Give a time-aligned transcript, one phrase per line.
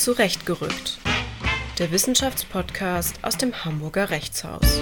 [0.00, 0.98] Zurechtgerückt.
[1.78, 4.80] Der Wissenschaftspodcast aus dem Hamburger Rechtshaus.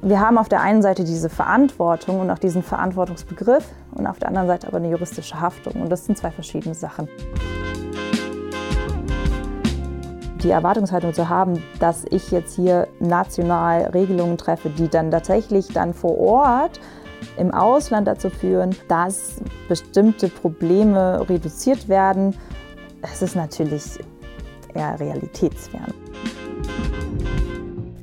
[0.00, 4.28] Wir haben auf der einen Seite diese Verantwortung und auch diesen Verantwortungsbegriff und auf der
[4.28, 5.82] anderen Seite aber eine juristische Haftung.
[5.82, 7.10] Und das sind zwei verschiedene Sachen.
[10.42, 15.92] Die Erwartungshaltung zu haben, dass ich jetzt hier national Regelungen treffe, die dann tatsächlich dann
[15.92, 16.80] vor Ort
[17.36, 22.34] im Ausland dazu führen, dass bestimmte Probleme reduziert werden,
[23.02, 23.84] das ist natürlich
[24.74, 25.94] eher realitätsfern.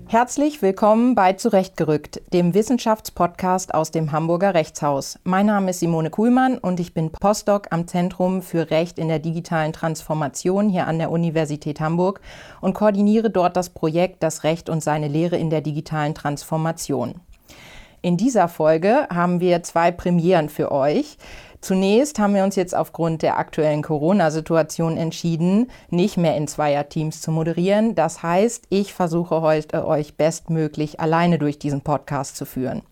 [0.07, 5.19] Herzlich willkommen bei Zurechtgerückt, dem Wissenschaftspodcast aus dem Hamburger Rechtshaus.
[5.23, 9.19] Mein Name ist Simone Kuhlmann und ich bin Postdoc am Zentrum für Recht in der
[9.19, 12.21] digitalen Transformation hier an der Universität Hamburg
[12.61, 17.15] und koordiniere dort das Projekt Das Recht und seine Lehre in der digitalen Transformation.
[18.01, 21.17] In dieser Folge haben wir zwei Premieren für euch.
[21.65, 27.31] Zunächst haben wir uns jetzt aufgrund der aktuellen Corona-Situation entschieden, nicht mehr in Zweierteams zu
[27.31, 27.95] moderieren.
[27.95, 32.83] Das heißt, ich versuche heute euch bestmöglich alleine durch diesen Podcast zu führen.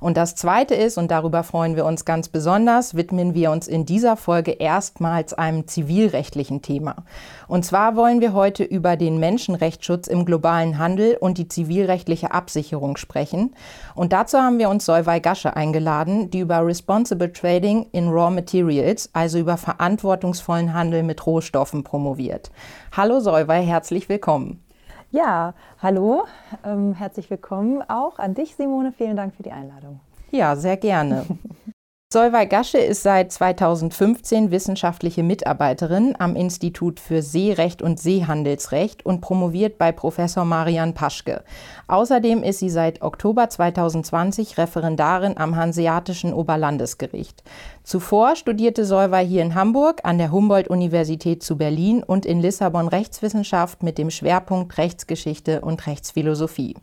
[0.00, 3.84] Und das Zweite ist, und darüber freuen wir uns ganz besonders, widmen wir uns in
[3.84, 7.04] dieser Folge erstmals einem zivilrechtlichen Thema.
[7.48, 12.96] Und zwar wollen wir heute über den Menschenrechtsschutz im globalen Handel und die zivilrechtliche Absicherung
[12.96, 13.54] sprechen.
[13.94, 19.10] Und dazu haben wir uns Solvay Gasche eingeladen, die über Responsible Trading in Raw Materials,
[19.12, 22.50] also über verantwortungsvollen Handel mit Rohstoffen promoviert.
[22.96, 24.62] Hallo Solvay, herzlich willkommen.
[25.10, 26.26] Ja, hallo,
[26.64, 28.92] ähm, herzlich willkommen auch an dich, Simone.
[28.92, 30.00] Vielen Dank für die Einladung.
[30.30, 31.24] Ja, sehr gerne.
[32.10, 39.76] Solvay Gasche ist seit 2015 wissenschaftliche Mitarbeiterin am Institut für Seerecht und Seehandelsrecht und promoviert
[39.76, 41.44] bei Professor Marian Paschke.
[41.86, 47.42] Außerdem ist sie seit Oktober 2020 Referendarin am Hanseatischen Oberlandesgericht.
[47.82, 53.82] Zuvor studierte Solvay hier in Hamburg an der Humboldt-Universität zu Berlin und in Lissabon Rechtswissenschaft
[53.82, 56.74] mit dem Schwerpunkt Rechtsgeschichte und Rechtsphilosophie.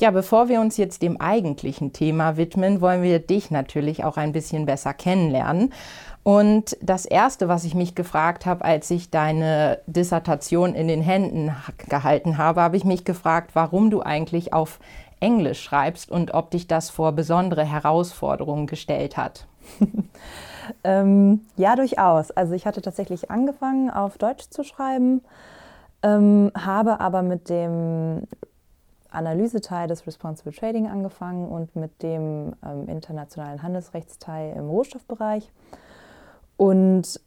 [0.00, 4.32] Ja, bevor wir uns jetzt dem eigentlichen Thema widmen, wollen wir dich natürlich auch ein
[4.32, 5.74] bisschen besser kennenlernen.
[6.22, 11.54] Und das Erste, was ich mich gefragt habe, als ich deine Dissertation in den Händen
[11.90, 14.80] gehalten habe, habe ich mich gefragt, warum du eigentlich auf
[15.20, 19.46] Englisch schreibst und ob dich das vor besondere Herausforderungen gestellt hat.
[20.82, 22.30] ähm, ja, durchaus.
[22.30, 25.20] Also ich hatte tatsächlich angefangen, auf Deutsch zu schreiben,
[26.02, 28.22] ähm, habe aber mit dem
[29.10, 35.50] Analyseteil des Responsible Trading angefangen und mit dem ähm, internationalen Handelsrechtsteil im Rohstoffbereich.
[36.56, 37.20] Und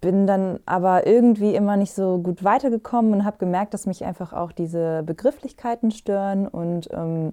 [0.00, 4.32] bin dann aber irgendwie immer nicht so gut weitergekommen und habe gemerkt, dass mich einfach
[4.32, 7.32] auch diese Begrifflichkeiten stören und ähm,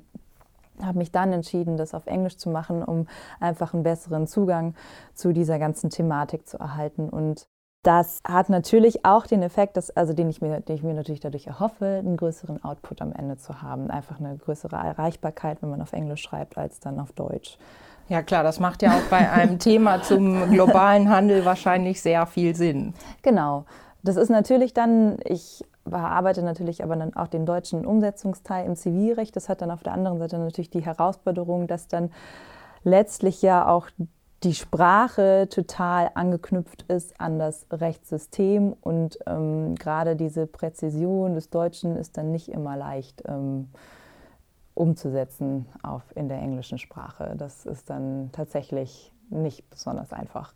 [0.82, 3.08] habe mich dann entschieden, das auf Englisch zu machen, um
[3.40, 4.74] einfach einen besseren Zugang
[5.14, 7.10] zu dieser ganzen Thematik zu erhalten.
[7.10, 7.48] Und
[7.86, 11.20] das hat natürlich auch den Effekt, dass, also den ich, mir, den ich mir natürlich
[11.20, 13.92] dadurch erhoffe, einen größeren Output am Ende zu haben.
[13.92, 17.60] Einfach eine größere Erreichbarkeit, wenn man auf Englisch schreibt, als dann auf Deutsch.
[18.10, 22.56] Ja klar, das macht ja auch bei einem Thema zum globalen Handel wahrscheinlich sehr viel
[22.56, 22.96] Sinn.
[23.22, 23.66] Genau.
[24.02, 29.36] Das ist natürlich dann, ich bearbeite natürlich aber dann auch den deutschen Umsetzungsteil im Zivilrecht.
[29.36, 32.12] Das hat dann auf der anderen Seite natürlich die Herausforderung, dass dann
[32.84, 33.90] letztlich ja auch
[34.44, 41.96] die Sprache total angeknüpft ist an das Rechtssystem und ähm, gerade diese Präzision des Deutschen
[41.96, 43.70] ist dann nicht immer leicht ähm,
[44.76, 47.34] umzusetzen auf, in der englischen Sprache.
[47.38, 50.54] Das ist dann tatsächlich nicht besonders einfach.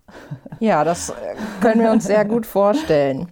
[0.59, 1.13] Ja, das äh,
[1.61, 3.29] können wir uns sehr gut vorstellen.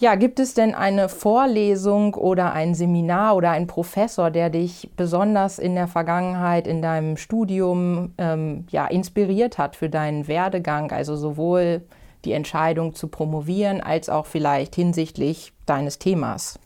[0.00, 5.58] Ja, gibt es denn eine Vorlesung oder ein Seminar oder ein Professor, der dich besonders
[5.58, 10.90] in der Vergangenheit in deinem Studium ähm, ja, inspiriert hat für deinen Werdegang?
[10.90, 11.82] Also sowohl
[12.24, 16.58] die Entscheidung zu promovieren als auch vielleicht hinsichtlich deines Themas?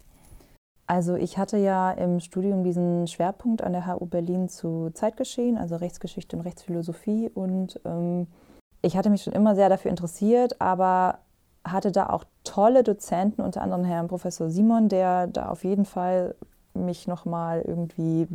[0.87, 5.75] Also ich hatte ja im Studium diesen Schwerpunkt an der HU Berlin zu Zeitgeschehen, also
[5.75, 7.33] Rechtsgeschichte und Rechtsphilosophie.
[7.34, 8.28] Und ähm,
[8.81, 11.19] ich hatte mich schon immer sehr dafür interessiert, aber
[11.65, 16.34] hatte da auch tolle Dozenten, unter anderem Herrn Professor Simon, der da auf jeden Fall
[16.75, 18.28] mich nochmal irgendwie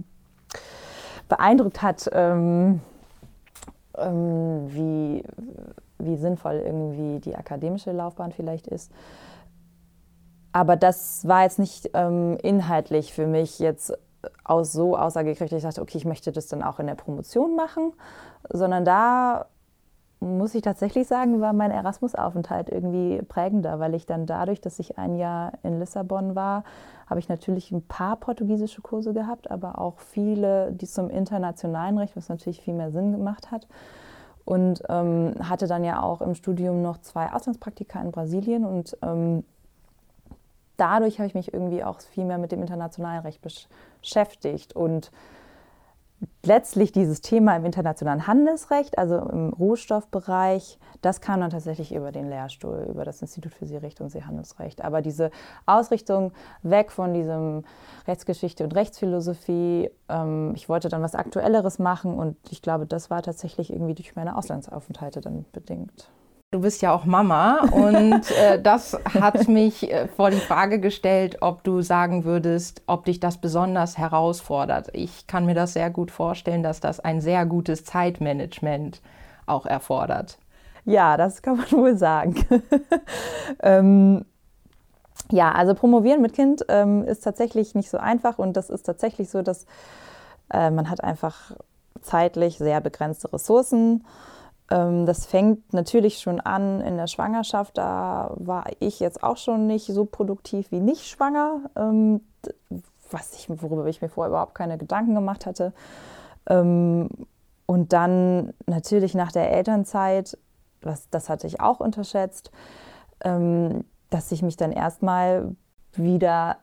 [1.28, 2.82] beeindruckt hat, ähm,
[3.98, 5.24] ähm, wie,
[6.00, 8.92] wie sinnvoll irgendwie die akademische Laufbahn vielleicht ist.
[10.52, 13.94] Aber das war jetzt nicht ähm, inhaltlich für mich jetzt
[14.44, 17.94] aus, so aussagekräftig, ich dachte, okay, ich möchte das dann auch in der Promotion machen,
[18.50, 19.46] sondern da
[20.20, 24.98] muss ich tatsächlich sagen, war mein Erasmus-Aufenthalt irgendwie prägender, weil ich dann dadurch, dass ich
[24.98, 26.64] ein Jahr in Lissabon war,
[27.08, 32.16] habe ich natürlich ein paar portugiesische Kurse gehabt, aber auch viele, die zum internationalen Recht,
[32.18, 33.68] was natürlich viel mehr Sinn gemacht hat.
[34.46, 39.44] und ähm, hatte dann ja auch im Studium noch zwei Auslandspraktika in Brasilien und ähm,
[40.76, 43.42] dadurch habe ich mich irgendwie auch viel mehr mit dem internationalen Recht
[44.02, 45.12] beschäftigt und
[46.44, 52.30] letztlich dieses Thema im internationalen Handelsrecht, also im Rohstoffbereich, das kam dann tatsächlich über den
[52.30, 54.84] Lehrstuhl, über das Institut für Seerecht und Seehandelsrecht.
[54.84, 55.32] Aber diese
[55.66, 56.32] Ausrichtung
[56.64, 57.64] weg von diesem
[58.08, 63.22] Rechtsgeschichte und Rechtsphilosophie, ähm, ich wollte dann was Aktuelleres machen und ich glaube, das war
[63.22, 66.10] tatsächlich irgendwie durch meine Auslandsaufenthalte dann bedingt.
[66.52, 71.38] Du bist ja auch Mama und äh, das hat mich äh, vor die Frage gestellt,
[71.42, 74.88] ob du sagen würdest, ob dich das besonders herausfordert.
[74.94, 79.00] Ich kann mir das sehr gut vorstellen, dass das ein sehr gutes Zeitmanagement
[79.46, 80.40] auch erfordert.
[80.86, 82.44] Ja, das kann man wohl sagen.
[83.62, 84.26] ähm,
[85.30, 89.30] ja, also promovieren mit Kind ähm, ist tatsächlich nicht so einfach und das ist tatsächlich
[89.30, 89.68] so, dass
[90.52, 91.52] äh, man hat einfach
[92.02, 94.39] zeitlich sehr begrenzte Ressourcen hat
[94.70, 97.78] das fängt natürlich schon an in der Schwangerschaft.
[97.78, 102.22] Da war ich jetzt auch schon nicht so produktiv wie nicht schwanger, ähm,
[103.10, 105.74] was ich, worüber ich mir vorher überhaupt keine Gedanken gemacht hatte.
[106.48, 107.10] Ähm,
[107.66, 110.38] und dann natürlich nach der Elternzeit,
[110.82, 112.52] was, das hatte ich auch unterschätzt,
[113.22, 115.56] dass ich mich dann erstmal
[115.94, 116.56] wieder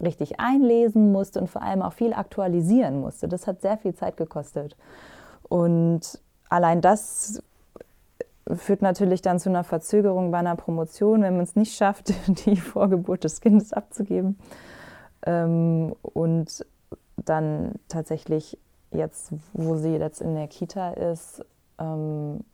[0.00, 3.28] richtig einlesen musste und vor allem auch viel aktualisieren musste.
[3.28, 4.76] Das hat sehr viel Zeit gekostet.
[5.48, 6.20] Und
[6.54, 7.42] allein das
[8.52, 12.12] führt natürlich dann zu einer Verzögerung bei einer Promotion, wenn man es nicht schafft,
[12.46, 14.38] die Vorgeburt des Kindes abzugeben.
[15.26, 16.64] Ähm, und
[17.16, 18.58] dann tatsächlich
[18.90, 21.44] jetzt, wo sie jetzt in der Kita ist,
[21.78, 22.44] ähm,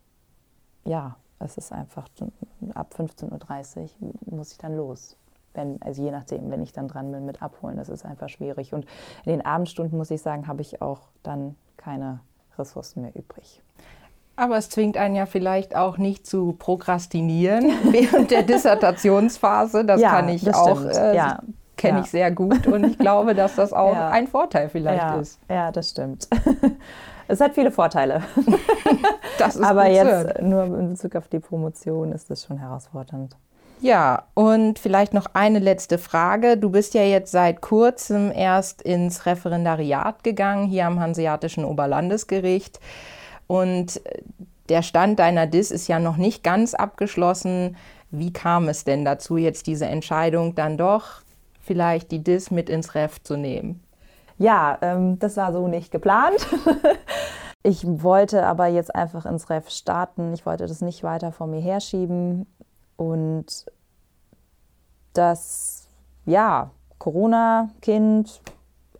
[0.84, 2.08] ja, es ist einfach
[2.74, 5.16] ab 15.30 Uhr muss ich dann los.
[5.52, 8.72] Wenn, also je nachdem, wenn ich dann dran bin mit Abholen, das ist einfach schwierig.
[8.72, 8.86] Und
[9.24, 12.20] in den Abendstunden, muss ich sagen, habe ich auch dann keine
[12.60, 13.62] Ressourcen mehr übrig.
[14.36, 19.84] Aber es zwingt einen ja vielleicht auch nicht zu prokrastinieren während der Dissertationsphase.
[19.84, 21.40] Das ja, kann ich das auch, äh, ja.
[21.76, 22.04] kenne ja.
[22.04, 25.40] ich sehr gut und ich glaube, dass das auch ein Vorteil vielleicht ist.
[25.48, 26.28] Ja, das stimmt.
[27.30, 28.22] Es hat viele Vorteile.
[29.38, 33.36] Das ist Aber jetzt nur in Bezug auf die Promotion ist das schon herausfordernd.
[33.82, 36.58] Ja, und vielleicht noch eine letzte Frage.
[36.58, 42.78] Du bist ja jetzt seit kurzem erst ins Referendariat gegangen, hier am Hanseatischen Oberlandesgericht.
[43.46, 44.00] Und
[44.68, 47.76] der Stand deiner DIS ist ja noch nicht ganz abgeschlossen.
[48.10, 51.22] Wie kam es denn dazu, jetzt diese Entscheidung dann doch
[51.60, 53.82] vielleicht die DIS mit ins Ref zu nehmen?
[54.36, 56.46] Ja, ähm, das war so nicht geplant.
[57.62, 60.34] ich wollte aber jetzt einfach ins Ref starten.
[60.34, 62.46] Ich wollte das nicht weiter vor mir herschieben.
[63.00, 63.64] Und
[65.14, 65.88] das,
[66.26, 68.42] ja, Corona-Kind,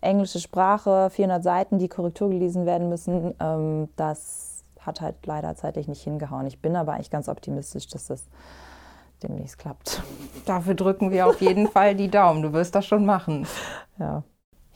[0.00, 3.35] englische Sprache, 400 Seiten, die Korrektur gelesen werden müssen.
[3.38, 6.47] Ähm, das hat halt leider zeitlich nicht hingehauen.
[6.47, 8.31] Ich bin aber eigentlich ganz optimistisch, dass das
[9.23, 10.03] demnächst klappt.
[10.46, 12.41] Dafür drücken wir auf jeden Fall die Daumen.
[12.41, 13.46] Du wirst das schon machen.
[13.99, 14.23] Ja.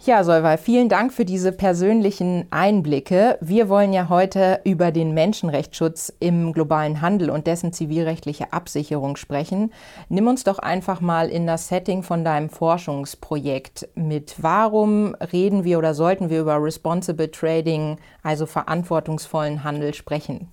[0.06, 3.39] Ja, Solveig, vielen Dank für diese persönlichen Einblicke.
[3.41, 9.73] Wir wollen ja heute über den Menschenrechtsschutz im globalen Handel und dessen zivilrechtliche Absicherung sprechen.
[10.11, 14.35] Nimm uns doch einfach mal in das Setting von deinem Forschungsprojekt mit.
[14.43, 20.49] Warum reden wir oder sollten wir über Responsible Trading, also verantwortungsvollen Handel, sprechen?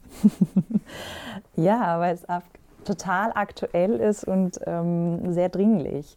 [1.57, 2.25] ja, weil es
[2.85, 6.15] total aktuell ist und ähm, sehr dringlich.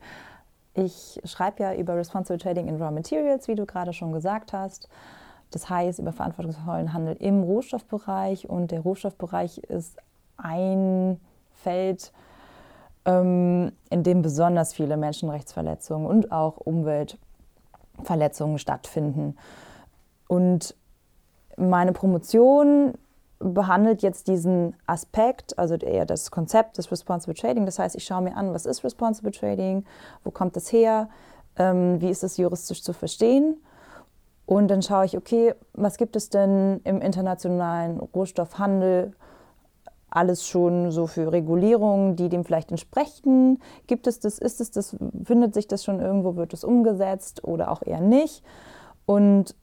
[0.75, 4.89] Ich schreibe ja über Responsible Trading in Raw Materials, wie du gerade schon gesagt hast.
[5.51, 8.51] Das heißt über verantwortungsvollen Handel im Rohstoffbereich.
[8.51, 9.97] Und der Rohstoffbereich ist
[10.37, 11.21] ein
[11.53, 12.13] Feld,
[13.05, 19.37] ähm, in dem besonders viele Menschenrechtsverletzungen und auch Umweltverletzungen stattfinden.
[20.27, 20.75] Und
[21.57, 22.95] meine Promotion
[23.39, 27.67] behandelt jetzt diesen Aspekt, also eher das Konzept des Responsible Trading.
[27.67, 29.85] Das heißt, ich schaue mir an, was ist Responsible Trading,
[30.23, 31.09] wo kommt das her,
[31.57, 33.57] ähm, wie ist es juristisch zu verstehen.
[34.47, 39.15] Und dann schaue ich, okay, was gibt es denn im internationalen Rohstoffhandel
[40.11, 43.61] alles schon so für Regulierungen, die dem vielleicht entsprechen?
[43.87, 47.71] Gibt es das, ist es das, findet sich das schon irgendwo, wird es umgesetzt oder
[47.71, 48.45] auch eher nicht?
[49.07, 49.57] Und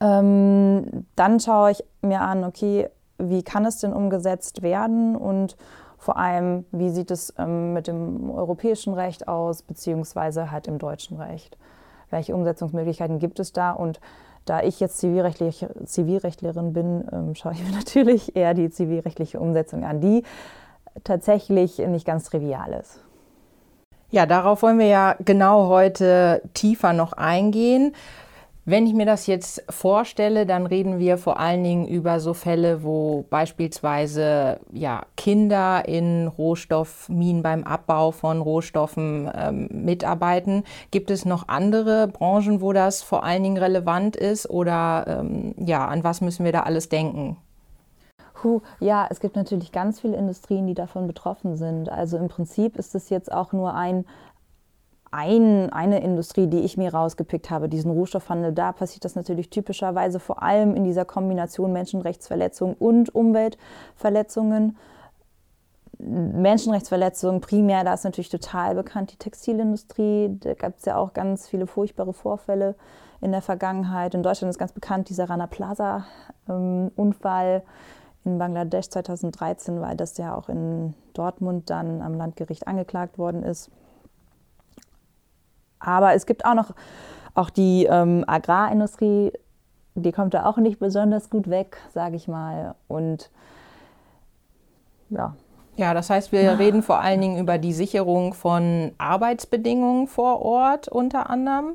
[0.00, 2.88] ähm, dann schaue ich mir an, okay,
[3.18, 5.56] wie kann es denn umgesetzt werden und
[5.98, 11.20] vor allem, wie sieht es ähm, mit dem europäischen Recht aus, beziehungsweise halt im deutschen
[11.20, 11.56] Recht?
[12.10, 13.72] Welche Umsetzungsmöglichkeiten gibt es da?
[13.72, 14.00] Und
[14.44, 19.84] da ich jetzt Zivilrechtlich, Zivilrechtlerin bin, ähm, schaue ich mir natürlich eher die zivilrechtliche Umsetzung
[19.84, 20.22] an, die
[21.04, 23.00] tatsächlich nicht ganz trivial ist.
[24.10, 27.92] Ja, darauf wollen wir ja genau heute tiefer noch eingehen.
[28.68, 32.82] Wenn ich mir das jetzt vorstelle, dann reden wir vor allen Dingen über so Fälle,
[32.82, 40.64] wo beispielsweise ja, Kinder in Rohstoffminen beim Abbau von Rohstoffen ähm, mitarbeiten.
[40.90, 44.50] Gibt es noch andere Branchen, wo das vor allen Dingen relevant ist?
[44.50, 47.36] Oder ähm, ja, an was müssen wir da alles denken?
[48.80, 51.88] Ja, es gibt natürlich ganz viele Industrien, die davon betroffen sind.
[51.88, 54.04] Also im Prinzip ist es jetzt auch nur ein
[55.10, 60.20] ein, eine Industrie, die ich mir rausgepickt habe, diesen Rohstoffhandel, da passiert das natürlich typischerweise
[60.20, 64.76] vor allem in dieser Kombination Menschenrechtsverletzungen und Umweltverletzungen.
[65.98, 70.36] Menschenrechtsverletzungen primär, da ist natürlich total bekannt die Textilindustrie.
[70.40, 72.74] Da gab es ja auch ganz viele furchtbare Vorfälle
[73.20, 74.14] in der Vergangenheit.
[74.14, 77.62] In Deutschland ist ganz bekannt dieser Rana Plaza-Unfall ähm,
[78.26, 83.70] in Bangladesch 2013, weil das ja auch in Dortmund dann am Landgericht angeklagt worden ist.
[85.78, 86.72] Aber es gibt auch noch
[87.34, 89.32] auch die ähm, Agrarindustrie,
[89.94, 92.74] die kommt da auch nicht besonders gut weg, sage ich mal.
[92.88, 93.30] Und
[95.10, 95.34] ja.
[95.76, 100.88] Ja, das heißt, wir reden vor allen Dingen über die Sicherung von Arbeitsbedingungen vor Ort
[100.88, 101.74] unter anderem.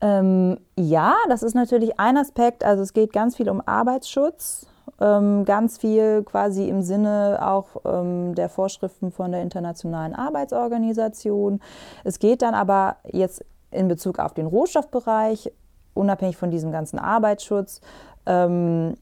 [0.00, 2.64] Ähm, ja, das ist natürlich ein Aspekt.
[2.64, 4.66] Also es geht ganz viel um Arbeitsschutz
[5.00, 11.60] ähm, ganz viel quasi im Sinne auch ähm, der Vorschriften von der Internationalen Arbeitsorganisation.
[12.04, 15.52] Es geht dann aber jetzt in Bezug auf den Rohstoffbereich,
[15.94, 17.80] unabhängig von diesem ganzen Arbeitsschutz,
[18.24, 18.94] ähm,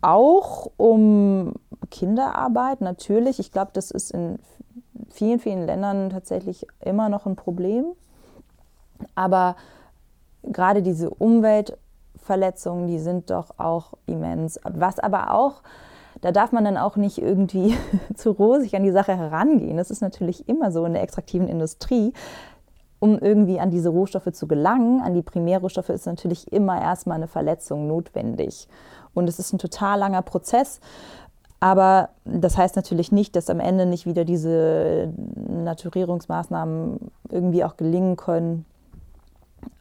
[0.00, 1.54] auch um
[1.90, 3.38] Kinderarbeit natürlich.
[3.38, 4.38] Ich glaube, das ist in
[5.10, 7.84] vielen, vielen Ländern tatsächlich immer noch ein Problem.
[9.14, 9.56] Aber
[10.42, 11.76] gerade diese Umwelt-
[12.28, 14.60] Verletzungen, die sind doch auch immens.
[14.62, 15.62] Was aber auch,
[16.20, 17.74] da darf man dann auch nicht irgendwie
[18.14, 19.78] zu rosig an die Sache herangehen.
[19.78, 22.12] Das ist natürlich immer so in der extraktiven Industrie.
[23.00, 27.28] Um irgendwie an diese Rohstoffe zu gelangen, an die Primärrohstoffe, ist natürlich immer erstmal eine
[27.28, 28.68] Verletzung notwendig.
[29.14, 30.80] Und es ist ein total langer Prozess.
[31.60, 35.12] Aber das heißt natürlich nicht, dass am Ende nicht wieder diese
[35.64, 36.98] Naturierungsmaßnahmen
[37.30, 38.66] irgendwie auch gelingen können.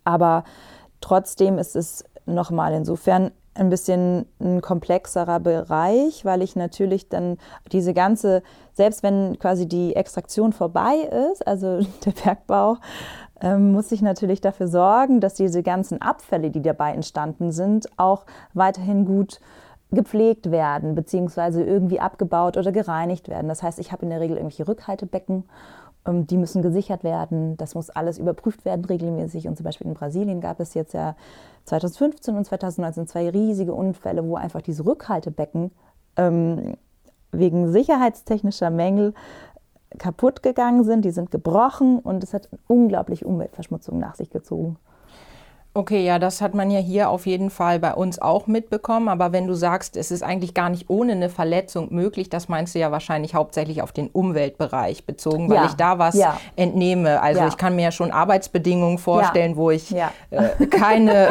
[0.03, 0.43] Aber
[1.01, 7.37] trotzdem ist es nochmal insofern ein bisschen ein komplexerer Bereich, weil ich natürlich dann
[7.71, 8.43] diese ganze,
[8.73, 12.77] selbst wenn quasi die Extraktion vorbei ist, also der Bergbau,
[13.41, 18.25] ähm, muss ich natürlich dafür sorgen, dass diese ganzen Abfälle, die dabei entstanden sind, auch
[18.53, 19.39] weiterhin gut
[19.91, 23.47] gepflegt werden, beziehungsweise irgendwie abgebaut oder gereinigt werden.
[23.47, 25.45] Das heißt, ich habe in der Regel irgendwelche Rückhaltebecken
[26.13, 27.57] die müssen gesichert werden.
[27.57, 29.47] Das muss alles überprüft werden regelmäßig.
[29.47, 31.15] Und zum Beispiel in Brasilien gab es jetzt ja
[31.65, 35.71] 2015 und 2019 zwei riesige Unfälle, wo einfach diese Rückhaltebecken
[36.15, 36.75] ähm,
[37.31, 39.13] wegen sicherheitstechnischer Mängel
[39.97, 41.03] kaputt gegangen sind.
[41.05, 44.77] Die sind gebrochen und es hat unglaubliche Umweltverschmutzung nach sich gezogen.
[45.73, 49.09] Okay, ja, das hat man ja hier auf jeden Fall bei uns auch mitbekommen.
[49.09, 52.73] Aber wenn du sagst, es ist eigentlich gar nicht ohne eine Verletzung möglich, das meinst
[52.73, 55.65] du ja wahrscheinlich hauptsächlich auf den Umweltbereich bezogen, weil ja.
[55.65, 56.39] ich da was ja.
[56.55, 57.21] entnehme.
[57.21, 57.47] Also ja.
[57.47, 60.07] ich kann mir ja schon Arbeitsbedingungen vorstellen, wo ich äh,
[60.71, 61.29] keine,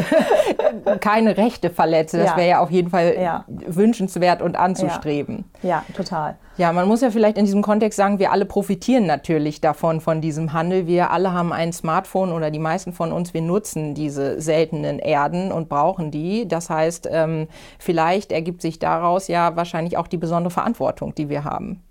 [1.00, 2.18] keine Rechte verletze.
[2.18, 5.44] Das wäre ja auf jeden Fall wünschenswert und anzustreben.
[5.62, 6.36] Ja, total.
[6.58, 10.22] Ja, man muss ja vielleicht in diesem Kontext sagen, wir alle profitieren natürlich davon, von
[10.22, 10.86] diesem Handel.
[10.86, 15.52] Wir alle haben ein Smartphone oder die meisten von uns, wir nutzen diese seltenen Erden
[15.52, 16.46] und brauchen die.
[16.48, 21.44] Das heißt, ähm, vielleicht ergibt sich daraus ja wahrscheinlich auch die besondere Verantwortung, die wir
[21.44, 21.82] haben.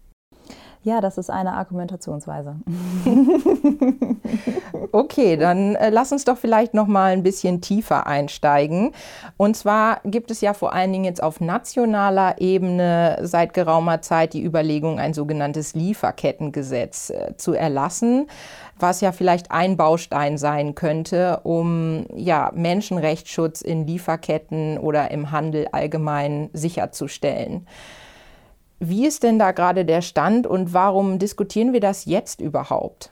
[0.86, 2.58] Ja, das ist eine Argumentationsweise.
[4.92, 8.92] okay, dann äh, lass uns doch vielleicht noch mal ein bisschen tiefer einsteigen.
[9.36, 14.34] Und zwar gibt es ja vor allen Dingen jetzt auf nationaler Ebene seit geraumer Zeit
[14.34, 18.27] die Überlegung, ein sogenanntes Lieferkettengesetz äh, zu erlassen,
[18.77, 25.68] was ja vielleicht ein Baustein sein könnte, um ja Menschenrechtsschutz in Lieferketten oder im Handel
[25.72, 27.65] allgemein sicherzustellen.
[28.88, 33.10] Wie ist denn da gerade der Stand und warum diskutieren wir das jetzt überhaupt?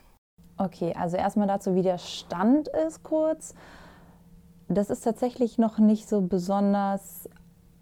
[0.58, 3.56] Okay, also erstmal dazu, wie der Stand ist kurz.
[4.68, 7.28] Das ist tatsächlich noch nicht so besonders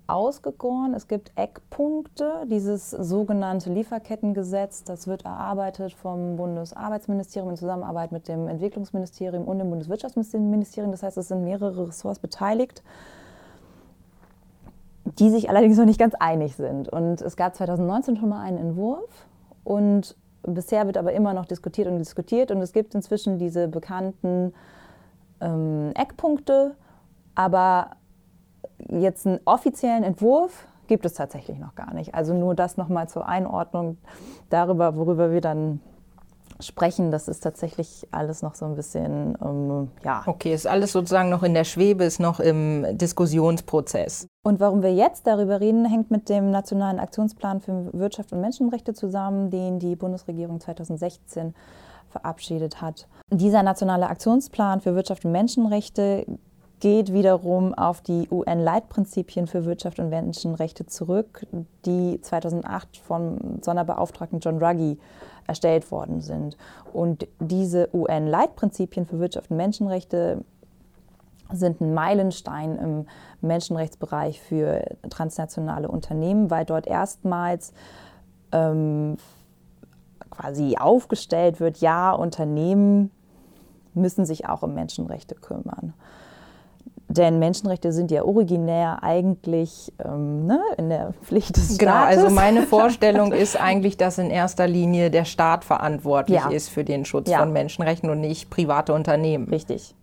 [0.08, 0.94] ausgegoren.
[0.94, 8.48] Es gibt Eckpunkte, dieses sogenannte Lieferkettengesetz, das wird erarbeitet vom Bundesarbeitsministerium in Zusammenarbeit mit dem
[8.48, 10.92] Entwicklungsministerium und dem Bundeswirtschaftsministerium.
[10.92, 12.84] Das heißt, es sind mehrere Ressorts beteiligt
[15.06, 16.90] die sich allerdings noch nicht ganz einig sind.
[16.90, 19.28] Und es gab 2019 schon mal einen Entwurf
[19.64, 24.54] und bisher wird aber immer noch diskutiert und diskutiert und es gibt inzwischen diese bekannten
[25.40, 26.76] ähm, Eckpunkte,
[27.36, 27.92] aber
[28.90, 32.16] jetzt einen offiziellen Entwurf gibt es tatsächlich noch gar nicht.
[32.16, 33.98] Also nur das nochmal zur Einordnung
[34.50, 35.80] darüber, worüber wir dann
[36.62, 37.12] sprechen.
[37.12, 40.24] Das ist tatsächlich alles noch so ein bisschen, ähm, ja.
[40.26, 44.28] Okay, ist alles sozusagen noch in der Schwebe, ist noch im Diskussionsprozess.
[44.44, 48.94] Und warum wir jetzt darüber reden, hängt mit dem Nationalen Aktionsplan für Wirtschaft und Menschenrechte
[48.94, 51.54] zusammen, den die Bundesregierung 2016
[52.10, 53.08] verabschiedet hat.
[53.30, 56.26] Dieser Nationale Aktionsplan für Wirtschaft und Menschenrechte
[56.82, 61.46] geht wiederum auf die UN-Leitprinzipien für Wirtschaft und Menschenrechte zurück,
[61.86, 64.98] die 2008 vom Sonderbeauftragten John Ruggie
[65.52, 66.58] erstellt worden sind.
[66.94, 70.46] Und diese UN-Leitprinzipien für Wirtschaft und Menschenrechte
[71.52, 73.06] sind ein Meilenstein im
[73.42, 77.74] Menschenrechtsbereich für transnationale Unternehmen, weil dort erstmals
[78.54, 79.18] ähm,
[80.30, 83.12] quasi aufgestellt wird, ja, Unternehmen
[83.94, 85.94] müssen sich auch um Menschenrechte kümmern.
[87.12, 92.16] Denn Menschenrechte sind ja originär eigentlich ähm, ne, in der Pflicht des genau, Staates.
[92.16, 96.50] Genau, also meine Vorstellung ist eigentlich, dass in erster Linie der Staat verantwortlich ja.
[96.50, 97.40] ist für den Schutz ja.
[97.40, 99.48] von Menschenrechten und nicht private Unternehmen.
[99.50, 99.94] Richtig.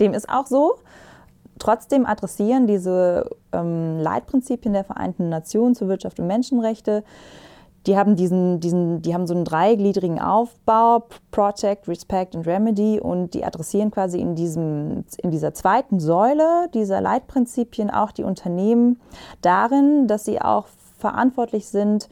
[0.00, 0.76] Dem ist auch so.
[1.58, 7.02] Trotzdem adressieren diese ähm, Leitprinzipien der Vereinten Nationen zur Wirtschaft und Menschenrechte
[7.86, 13.34] die haben diesen, diesen, die haben so einen dreigliedrigen Aufbau, Protect, Respect und Remedy und
[13.34, 19.00] die adressieren quasi in, diesem, in dieser zweiten Säule dieser Leitprinzipien auch die Unternehmen
[19.40, 20.66] darin, dass sie auch
[20.98, 22.08] verantwortlich sind,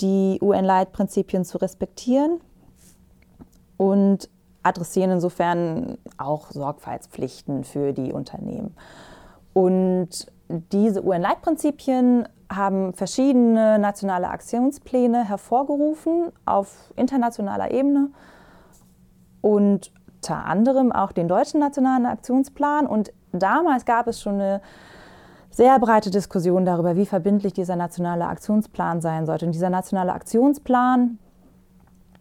[0.00, 2.40] die UN-Leitprinzipien zu respektieren
[3.76, 4.28] und
[4.62, 8.76] adressieren insofern auch Sorgfaltspflichten für die Unternehmen.
[9.52, 18.10] Und diese UN-Leitprinzipien haben verschiedene nationale Aktionspläne hervorgerufen auf internationaler Ebene
[19.40, 22.86] und unter anderem auch den deutschen nationalen Aktionsplan.
[22.86, 24.60] Und damals gab es schon eine
[25.50, 29.46] sehr breite Diskussion darüber, wie verbindlich dieser nationale Aktionsplan sein sollte.
[29.46, 31.18] Und dieser nationale Aktionsplan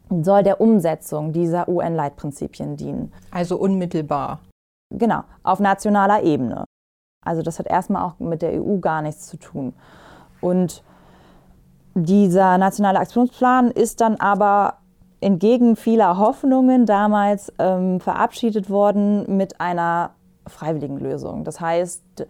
[0.10, 3.12] soll der Umsetzung dieser UN-Leitprinzipien dienen.
[3.32, 4.40] Also unmittelbar.
[4.90, 6.64] Genau, auf nationaler Ebene.
[7.26, 9.74] Also das hat erstmal auch mit der EU gar nichts zu tun.
[10.42, 10.84] Und
[11.96, 14.76] dieser nationale Aktionsplan ist dann aber
[15.20, 20.12] entgegen vieler Hoffnungen damals ähm, verabschiedet worden mit einer
[20.46, 21.44] freiwilligen Lösung.
[21.44, 22.28] Das heißt,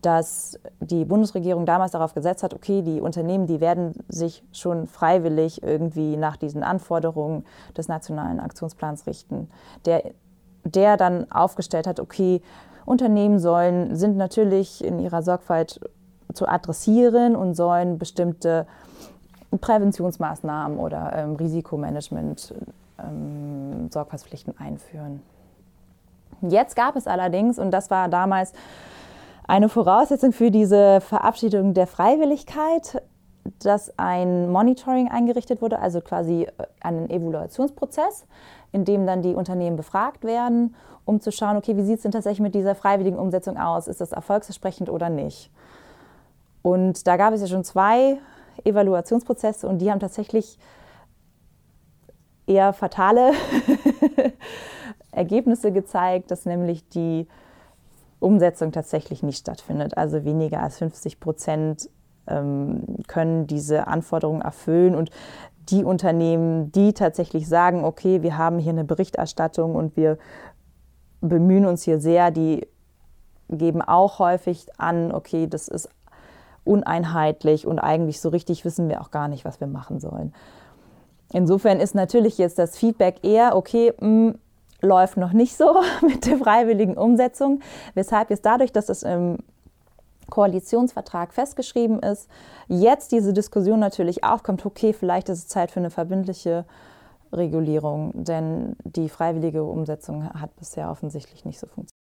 [0.00, 5.62] dass die Bundesregierung damals darauf gesetzt hat, okay, die Unternehmen, die werden sich schon freiwillig
[5.62, 7.44] irgendwie nach diesen Anforderungen
[7.76, 9.50] des nationalen Aktionsplans richten,
[9.84, 10.02] der,
[10.64, 12.40] der dann aufgestellt hat, okay,
[12.86, 15.80] Unternehmen sollen, sind natürlich in ihrer Sorgfalt
[16.34, 18.66] zu adressieren und sollen bestimmte
[19.58, 22.54] Präventionsmaßnahmen oder ähm, Risikomanagement,
[22.98, 25.22] ähm, Sorgfaltspflichten einführen.
[26.42, 28.52] Jetzt gab es allerdings, und das war damals
[29.46, 33.02] eine Voraussetzung für diese Verabschiedung der Freiwilligkeit,
[33.62, 36.48] dass ein Monitoring eingerichtet wurde, also quasi äh,
[36.80, 38.26] einen Evaluationsprozess,
[38.72, 42.12] in dem dann die Unternehmen befragt werden, um zu schauen, okay, wie sieht es denn
[42.12, 43.88] tatsächlich mit dieser freiwilligen Umsetzung aus?
[43.88, 45.50] Ist das erfolgsversprechend oder nicht?
[46.62, 48.18] Und da gab es ja schon zwei
[48.64, 50.58] Evaluationsprozesse und die haben tatsächlich
[52.46, 53.32] eher fatale
[55.12, 57.26] Ergebnisse gezeigt, dass nämlich die
[58.18, 59.96] Umsetzung tatsächlich nicht stattfindet.
[59.96, 61.88] Also weniger als 50 Prozent
[62.26, 65.10] ähm, können diese Anforderungen erfüllen und
[65.70, 70.18] die Unternehmen, die tatsächlich sagen, okay, wir haben hier eine Berichterstattung und wir
[71.20, 72.66] bemühen uns hier sehr, die
[73.48, 75.88] geben auch häufig an, okay, das ist
[76.70, 80.32] uneinheitlich und eigentlich so richtig wissen wir auch gar nicht, was wir machen sollen.
[81.32, 84.38] Insofern ist natürlich jetzt das Feedback eher, okay, mh, hm,
[84.82, 87.60] läuft noch nicht so mit der freiwilligen Umsetzung,
[87.94, 89.38] weshalb jetzt dadurch, dass es im
[90.30, 92.28] Koalitionsvertrag festgeschrieben ist,
[92.68, 96.64] jetzt diese Diskussion natürlich aufkommt, okay, vielleicht ist es Zeit für eine verbindliche
[97.32, 101.99] Regulierung, denn die freiwillige Umsetzung hat bisher offensichtlich nicht so funktioniert.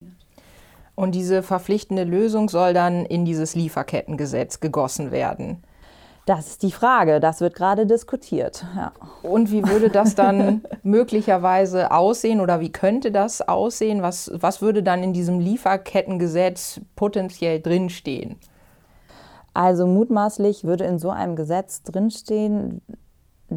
[0.95, 5.63] Und diese verpflichtende Lösung soll dann in dieses Lieferkettengesetz gegossen werden.
[6.25, 8.65] Das ist die Frage, das wird gerade diskutiert.
[8.75, 8.93] Ja.
[9.23, 14.01] Und wie würde das dann möglicherweise aussehen oder wie könnte das aussehen?
[14.01, 18.37] Was, was würde dann in diesem Lieferkettengesetz potenziell drinstehen?
[19.53, 22.81] Also mutmaßlich würde in so einem Gesetz drinstehen,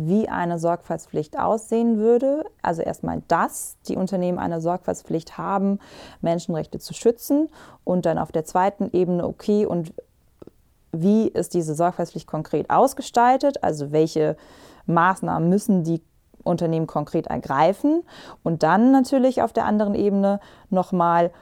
[0.04, 2.44] wie eine Sorgfaltspflicht aussehen würde.
[2.62, 5.78] Also erstmal, dass die Unternehmen eine Sorgfaltspflicht haben,
[6.20, 7.48] Menschenrechte zu schützen
[7.84, 9.94] und dann auf der zweiten Ebene, okay, und
[10.92, 13.62] wie ist diese Sorgfaltspflicht konkret ausgestaltet?
[13.64, 14.36] Also welche
[14.86, 16.02] Maßnahmen müssen die
[16.42, 18.02] Unternehmen konkret ergreifen?
[18.42, 21.32] Und dann natürlich auf der anderen Ebene nochmal,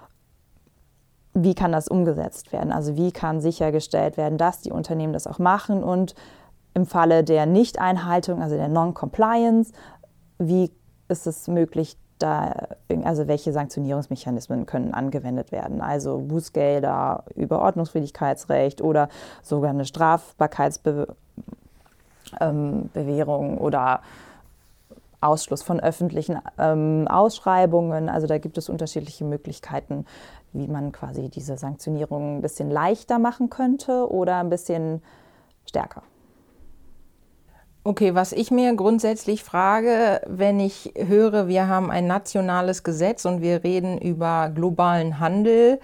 [1.34, 2.72] wie kann das umgesetzt werden?
[2.72, 6.14] Also wie kann sichergestellt werden, dass die Unternehmen das auch machen und
[6.74, 9.72] im Falle der Nichteinhaltung, also der Non-Compliance,
[10.38, 10.70] wie
[11.08, 12.68] ist es möglich, da,
[13.04, 15.80] also welche Sanktionierungsmechanismen können angewendet werden?
[15.80, 19.08] Also Bußgelder, Überordnungswidrigkeitsrecht oder
[19.42, 21.16] sogar eine Strafbarkeitsbewährung
[22.40, 24.00] ähm, oder
[25.20, 28.08] Ausschluss von öffentlichen ähm, Ausschreibungen.
[28.08, 30.06] Also da gibt es unterschiedliche Möglichkeiten,
[30.52, 35.02] wie man quasi diese Sanktionierung ein bisschen leichter machen könnte oder ein bisschen
[35.66, 36.02] stärker.
[37.86, 43.42] Okay, was ich mir grundsätzlich frage, wenn ich höre, wir haben ein nationales Gesetz und
[43.42, 45.78] wir reden über globalen Handel,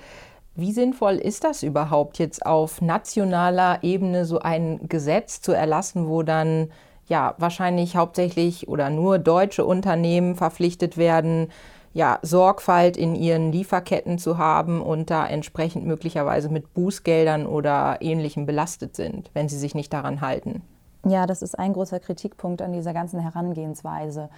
[0.55, 6.23] wie sinnvoll ist das überhaupt jetzt auf nationaler Ebene so ein Gesetz zu erlassen, wo
[6.23, 6.71] dann
[7.07, 11.49] ja wahrscheinlich hauptsächlich oder nur deutsche Unternehmen verpflichtet werden,
[11.93, 18.47] ja, Sorgfalt in ihren Lieferketten zu haben und da entsprechend möglicherweise mit Bußgeldern oder ähnlichem
[18.47, 20.63] belastet sind, wenn sie sich nicht daran halten?
[21.07, 24.29] Ja, das ist ein großer Kritikpunkt an dieser ganzen Herangehensweise.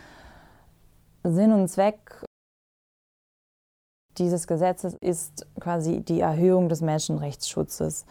[1.24, 2.24] Sinn und Zweck
[4.18, 8.04] dieses Gesetzes ist quasi die Erhöhung des Menschenrechtsschutzes.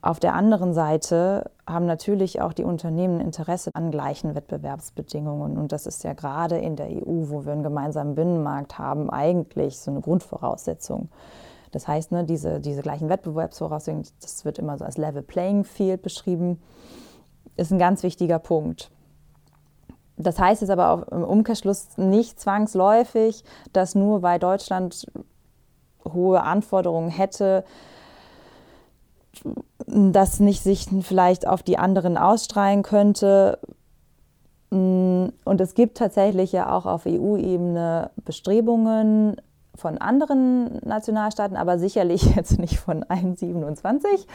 [0.00, 5.56] Auf der anderen Seite haben natürlich auch die Unternehmen Interesse an gleichen Wettbewerbsbedingungen.
[5.56, 9.78] Und das ist ja gerade in der EU, wo wir einen gemeinsamen Binnenmarkt haben, eigentlich
[9.78, 11.08] so eine Grundvoraussetzung.
[11.72, 16.02] Das heißt, ne, diese, diese gleichen Wettbewerbsvoraussetzungen, das wird immer so als Level Playing Field
[16.02, 16.60] beschrieben
[17.56, 18.90] ist ein ganz wichtiger Punkt.
[20.16, 25.06] Das heißt jetzt aber auch im Umkehrschluss nicht zwangsläufig, dass nur weil Deutschland
[26.04, 27.64] hohe Anforderungen hätte,
[29.86, 33.58] das nicht sich vielleicht auf die anderen ausstrahlen könnte.
[34.70, 39.36] Und es gibt tatsächlich ja auch auf EU-Ebene Bestrebungen
[39.74, 44.26] von anderen Nationalstaaten, aber sicherlich jetzt nicht von allen 27.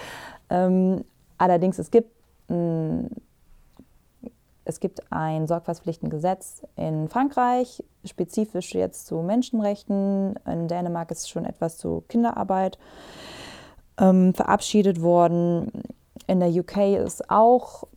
[0.49, 1.05] Ähm,
[1.37, 2.11] allerdings, es gibt
[4.65, 10.35] es gibt ein Sorgfaltspflichtengesetz in Frankreich, spezifisch jetzt zu Menschenrechten.
[10.45, 12.77] In Dänemark ist schon etwas zu Kinderarbeit
[13.99, 15.71] ähm, verabschiedet worden.
[16.27, 17.87] In der UK ist auch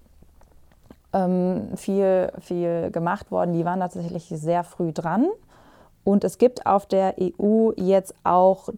[1.12, 3.52] ähm, viel, viel gemacht worden.
[3.52, 5.28] Die waren tatsächlich sehr früh dran.
[6.04, 8.70] Und es gibt auf der EU jetzt auch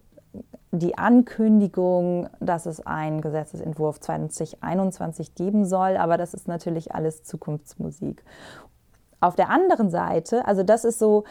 [0.74, 8.24] die Ankündigung, dass es einen Gesetzesentwurf 2021 geben soll, aber das ist natürlich alles Zukunftsmusik.
[9.20, 11.24] Auf der anderen Seite, also das ist so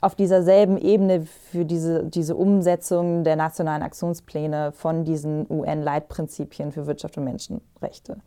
[0.00, 6.86] auf dieser selben Ebene für diese, diese Umsetzung der nationalen Aktionspläne von diesen UN-Leitprinzipien für
[6.86, 8.18] Wirtschaft und Menschenrechte.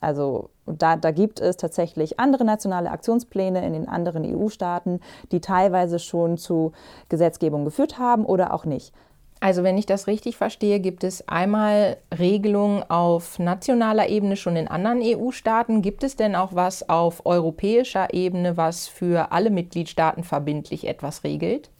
[0.00, 5.00] Also da, da, gibt es tatsächlich andere nationale Aktionspläne in den anderen EU-Staaten,
[5.30, 6.72] die teilweise schon zu
[7.10, 8.94] Gesetzgebung geführt haben oder auch nicht.
[9.42, 14.68] Also wenn ich das richtig verstehe, gibt es einmal Regelungen auf nationaler Ebene schon in
[14.68, 15.80] anderen EU-Staaten.
[15.80, 21.70] Gibt es denn auch was auf europäischer Ebene, was für alle Mitgliedstaaten verbindlich etwas regelt?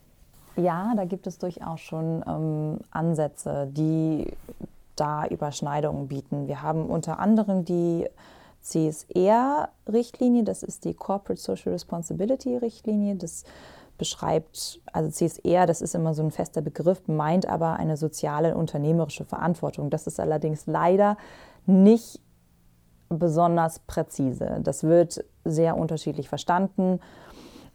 [0.56, 4.32] Ja, da gibt es durchaus schon ähm, Ansätze, die
[4.96, 6.48] da Überschneidungen bieten.
[6.48, 8.06] Wir haben unter anderem die
[8.62, 13.16] CSR-Richtlinie, das ist die Corporate Social Responsibility-Richtlinie.
[13.16, 13.44] Das
[14.00, 19.24] beschreibt, also CSR, das ist immer so ein fester Begriff, meint aber eine soziale unternehmerische
[19.24, 19.90] Verantwortung.
[19.90, 21.16] Das ist allerdings leider
[21.66, 22.20] nicht
[23.10, 24.60] besonders präzise.
[24.64, 27.00] Das wird sehr unterschiedlich verstanden.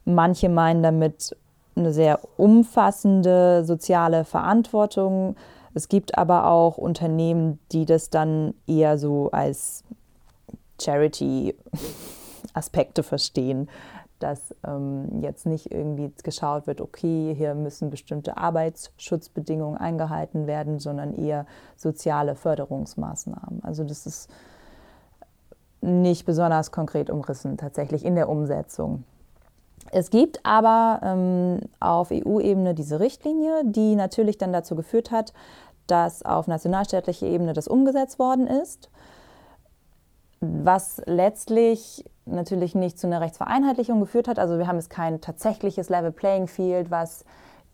[0.03, 1.38] Manche meinen damit
[1.75, 5.35] eine sehr umfassende soziale Verantwortung.
[5.75, 9.83] Es gibt aber auch Unternehmen, die das dann eher so als
[10.81, 13.69] Charity-Aspekte verstehen
[14.19, 21.13] dass ähm, jetzt nicht irgendwie geschaut wird, okay, hier müssen bestimmte Arbeitsschutzbedingungen eingehalten werden, sondern
[21.13, 23.63] eher soziale Förderungsmaßnahmen.
[23.63, 24.30] Also das ist
[25.82, 29.04] nicht besonders konkret umrissen tatsächlich in der Umsetzung.
[29.91, 35.34] Es gibt aber ähm, auf EU-Ebene diese Richtlinie, die natürlich dann dazu geführt hat,
[35.88, 38.89] dass auf nationalstaatlicher Ebene das umgesetzt worden ist,
[40.39, 44.39] was letztlich natürlich nicht zu einer Rechtsvereinheitlichung geführt hat.
[44.39, 47.25] Also wir haben jetzt kein tatsächliches Level Playing Field, was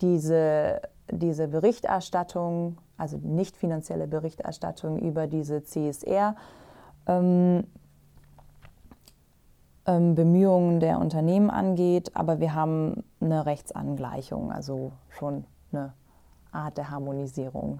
[0.02, 6.36] diese, diese Berichterstattung, also nicht finanzielle Berichterstattung über diese CSR,
[7.08, 7.64] ähm,
[9.86, 15.94] ähm, Bemühungen der Unternehmen angeht, aber wir haben eine Rechtsangleichung, also schon eine
[16.52, 17.80] Art der Harmonisierung.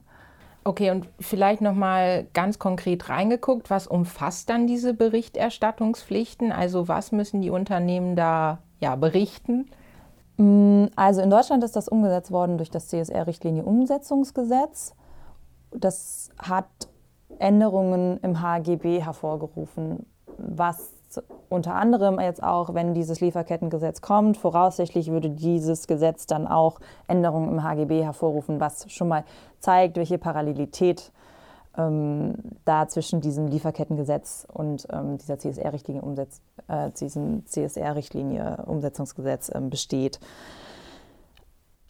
[0.64, 6.52] Okay, und vielleicht noch mal ganz konkret reingeguckt, was umfasst dann diese Berichterstattungspflichten?
[6.52, 9.72] Also was müssen die Unternehmen da ja, berichten?
[10.38, 14.94] Mm, also in Deutschland ist das umgesetzt worden durch das CSR-Richtlinie-Umsetzungsgesetz.
[15.72, 16.68] Das hat
[17.40, 20.06] Änderungen im HGB hervorgerufen,
[20.38, 20.94] was
[21.50, 27.50] unter anderem jetzt auch, wenn dieses Lieferkettengesetz kommt, voraussichtlich würde dieses Gesetz dann auch Änderungen
[27.50, 29.24] im HGB hervorrufen, was schon mal
[29.60, 31.12] zeigt, welche Parallelität
[31.78, 36.02] ähm, da zwischen diesem Lieferkettengesetz und ähm, dieser CSR-Richtlinie
[36.68, 40.20] äh, diesem CSR-Richtlinie-Umsetzungsgesetz ähm, besteht.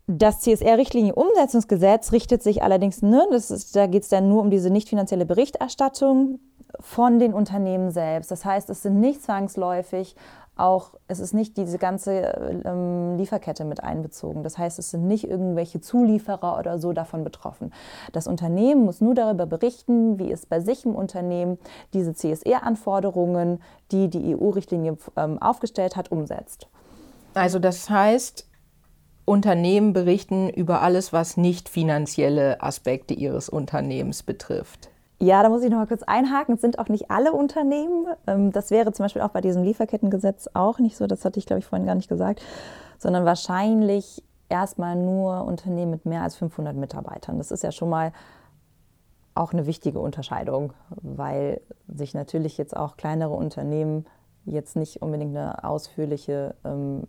[0.07, 4.89] Das CSR-Richtlinie-Umsetzungsgesetz richtet sich allerdings, ne, ist, da geht es dann nur um diese nicht
[4.89, 6.39] finanzielle Berichterstattung
[6.79, 8.31] von den Unternehmen selbst.
[8.31, 10.15] Das heißt, es sind nicht zwangsläufig
[10.62, 14.43] auch, es ist nicht diese ganze ähm, Lieferkette mit einbezogen.
[14.43, 17.73] Das heißt, es sind nicht irgendwelche Zulieferer oder so davon betroffen.
[18.12, 21.57] Das Unternehmen muss nur darüber berichten, wie es bei sich im Unternehmen
[21.93, 26.67] diese CSR-Anforderungen, die die EU-Richtlinie ähm, aufgestellt hat, umsetzt.
[27.34, 28.47] Also das heißt,
[29.25, 34.90] Unternehmen berichten über alles, was nicht finanzielle Aspekte ihres Unternehmens betrifft.
[35.21, 36.55] Ja, da muss ich noch mal kurz einhaken.
[36.55, 38.07] Es sind auch nicht alle Unternehmen.
[38.25, 41.05] Ähm, das wäre zum Beispiel auch bei diesem Lieferkettengesetz auch nicht so.
[41.05, 42.41] Das hatte ich, glaube ich, vorhin gar nicht gesagt.
[42.97, 47.38] Sondern wahrscheinlich erstmal nur Unternehmen mit mehr als 500 Mitarbeitern.
[47.38, 48.13] Das ist ja schon mal
[49.36, 54.05] auch eine wichtige Unterscheidung, weil sich natürlich jetzt auch kleinere Unternehmen
[54.45, 57.03] jetzt nicht unbedingt eine ausführliche ähm,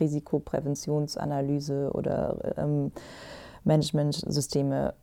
[0.00, 2.90] Risikopräventionsanalyse oder ähm,
[3.62, 4.94] Managementsysteme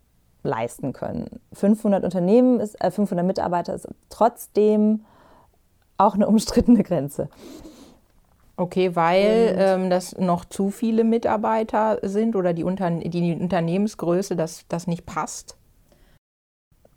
[0.43, 1.39] leisten können.
[1.53, 5.05] 500 Unternehmen, ist, äh, 500 Mitarbeiter ist trotzdem
[5.97, 7.29] auch eine umstrittene Grenze.
[8.55, 14.67] Okay, weil ähm, das noch zu viele Mitarbeiter sind oder die, Unter die Unternehmensgröße, dass
[14.67, 15.57] das nicht passt?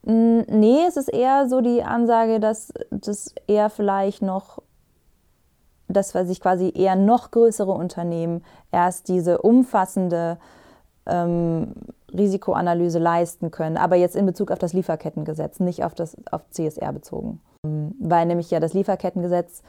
[0.03, 4.63] Nee, es ist eher so die Ansage, dass das eher vielleicht noch
[5.89, 10.39] dass sich quasi eher noch größere Unternehmen erst diese umfassende
[11.07, 11.73] ähm,
[12.13, 16.93] Risikoanalyse leisten können, aber jetzt in Bezug auf das Lieferkettengesetz, nicht auf das auf CSR
[16.93, 17.41] bezogen.
[17.63, 19.63] Weil nämlich ja das Lieferkettengesetz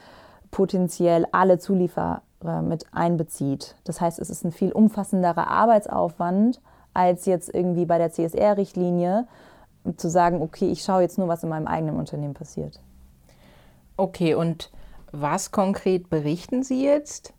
[0.51, 2.21] potenziell alle Zulieferer
[2.61, 3.75] mit einbezieht.
[3.83, 6.61] Das heißt, es ist ein viel umfassenderer Arbeitsaufwand
[6.93, 9.27] als jetzt irgendwie bei der CSR-Richtlinie
[9.97, 12.79] zu sagen, okay, ich schaue jetzt nur, was in meinem eigenen Unternehmen passiert.
[13.95, 14.71] Okay, und
[15.11, 17.33] was konkret berichten Sie jetzt?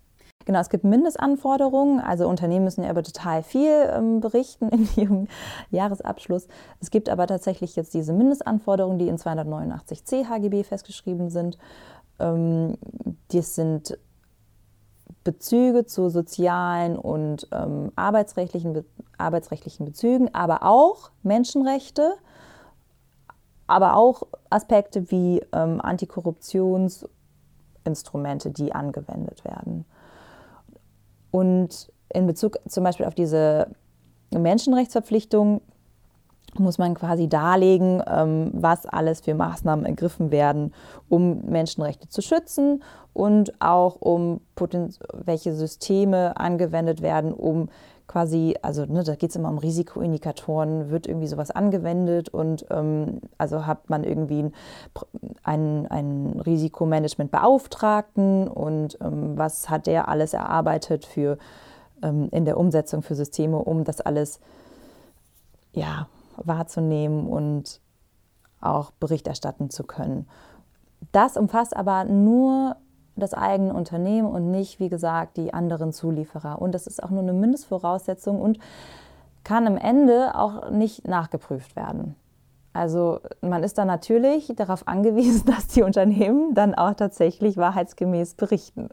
[0.48, 2.00] Genau, es gibt Mindestanforderungen.
[2.00, 5.28] Also Unternehmen müssen ja über total viel ähm, berichten in ihrem
[5.70, 6.48] Jahresabschluss.
[6.80, 11.58] Es gibt aber tatsächlich jetzt diese Mindestanforderungen, die in 289c HGB festgeschrieben sind.
[12.18, 12.78] Ähm,
[13.30, 13.98] das sind
[15.22, 18.86] Bezüge zu sozialen und ähm, arbeitsrechtlichen, Be
[19.18, 22.14] arbeitsrechtlichen Bezügen, aber auch Menschenrechte,
[23.66, 29.84] aber auch Aspekte wie ähm, Antikorruptionsinstrumente, die angewendet werden.
[31.30, 33.68] Und in Bezug zum Beispiel auf diese
[34.30, 35.60] Menschenrechtsverpflichtung
[36.56, 40.72] muss man quasi darlegen, ähm, was alles für Maßnahmen ergriffen werden,
[41.08, 44.40] um Menschenrechte zu schützen und auch um
[45.12, 47.68] welche Systeme angewendet werden, um
[48.08, 53.20] quasi, also ne, da geht es immer um Risikoindikatoren, wird irgendwie sowas angewendet und ähm,
[53.36, 54.50] also hat man irgendwie
[55.44, 61.38] einen, einen Risikomanagement-Beauftragten und ähm, was hat der alles erarbeitet für
[62.02, 64.40] ähm, in der Umsetzung für Systeme, um das alles
[65.72, 67.80] ja, wahrzunehmen und
[68.60, 70.26] auch Bericht erstatten zu können.
[71.12, 72.74] Das umfasst aber nur
[73.18, 76.60] das eigene Unternehmen und nicht, wie gesagt, die anderen Zulieferer.
[76.60, 78.58] Und das ist auch nur eine Mindestvoraussetzung und
[79.44, 82.14] kann am Ende auch nicht nachgeprüft werden.
[82.72, 88.88] Also man ist dann natürlich darauf angewiesen, dass die Unternehmen dann auch tatsächlich wahrheitsgemäß berichten.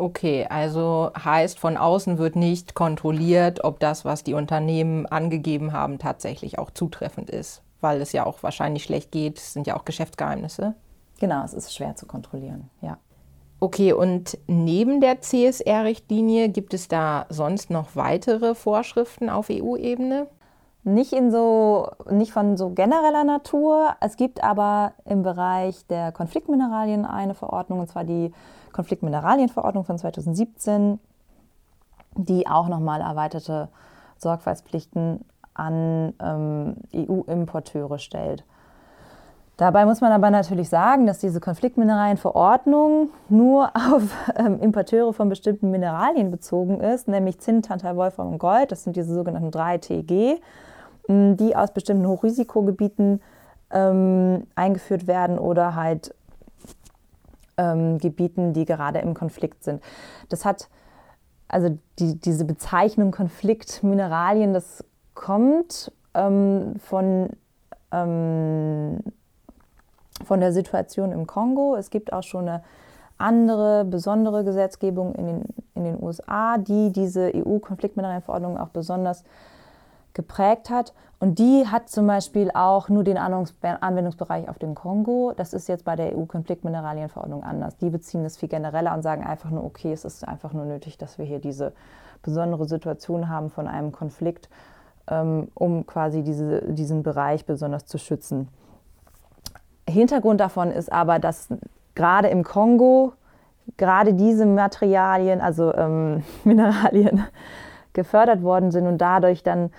[0.00, 5.98] Okay, also heißt, von außen wird nicht kontrolliert, ob das, was die Unternehmen angegeben haben,
[5.98, 9.38] tatsächlich auch zutreffend ist, weil es ja auch wahrscheinlich schlecht geht.
[9.38, 10.74] Es sind ja auch Geschäftsgeheimnisse.
[11.18, 12.98] Genau, es ist schwer zu kontrollieren, ja.
[13.60, 20.28] Okay, und neben der CSR-Richtlinie gibt es da sonst noch weitere Vorschriften auf EU-Ebene?
[20.84, 23.96] Nicht, in so, nicht von so genereller Natur.
[24.00, 28.32] Es gibt aber im Bereich der Konfliktmineralien eine Verordnung, und zwar die
[28.72, 31.00] Konfliktmineralienverordnung von 2017,
[32.14, 33.68] die auch nochmal erweiterte
[34.18, 38.44] Sorgfaltspflichten an ähm, EU-Importeure stellt.
[39.58, 44.04] Dabei muss man aber natürlich sagen, dass diese Konfliktmineralienverordnung nur auf
[44.36, 48.70] ähm, Importeure von bestimmten Mineralien bezogen ist, nämlich Zinn, Tantal, Wolfram und Gold.
[48.70, 50.36] Das sind diese sogenannten 3TG,
[51.08, 53.20] die aus bestimmten Hochrisikogebieten
[53.72, 56.14] ähm, eingeführt werden oder halt
[57.56, 59.82] ähm, Gebieten, die gerade im Konflikt sind.
[60.28, 60.68] Das hat,
[61.48, 67.30] also die, diese Bezeichnung Konfliktmineralien, das kommt ähm, von
[67.90, 69.00] ähm,
[70.24, 71.76] von der Situation im Kongo.
[71.76, 72.62] Es gibt auch schon eine
[73.18, 79.24] andere besondere Gesetzgebung in den, in den USA, die diese EU-Konfliktmineralienverordnung auch besonders
[80.14, 80.94] geprägt hat.
[81.20, 85.32] Und die hat zum Beispiel auch nur den Anwendungsbereich auf den Kongo.
[85.36, 87.76] Das ist jetzt bei der EU-Konfliktmineralienverordnung anders.
[87.76, 90.96] Die beziehen es viel genereller und sagen einfach nur, okay, es ist einfach nur nötig,
[90.96, 91.72] dass wir hier diese
[92.22, 94.48] besondere Situation haben von einem Konflikt,
[95.08, 98.48] ähm, um quasi diese, diesen Bereich besonders zu schützen.
[99.88, 101.48] Hintergrund davon ist aber, dass
[101.94, 103.12] gerade im Kongo
[103.76, 107.24] gerade diese Materialien, also ähm, Mineralien,
[107.92, 109.70] gefördert worden sind und dadurch dann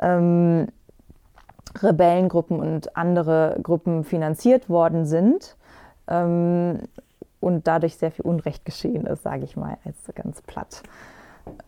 [0.00, 0.68] ähm,
[1.80, 5.56] Rebellengruppen und andere Gruppen finanziert worden sind
[6.08, 6.80] ähm,
[7.38, 10.82] und dadurch sehr viel Unrecht geschehen ist, sage ich mal, jetzt ganz platt.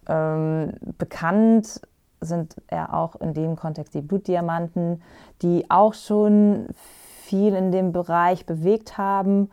[0.08, 1.80] Ähm, bekannt
[2.20, 5.02] sind ja auch in dem Kontext die Blutdiamanten,
[5.42, 6.66] die auch schon
[7.32, 9.50] viel in dem Bereich bewegt haben.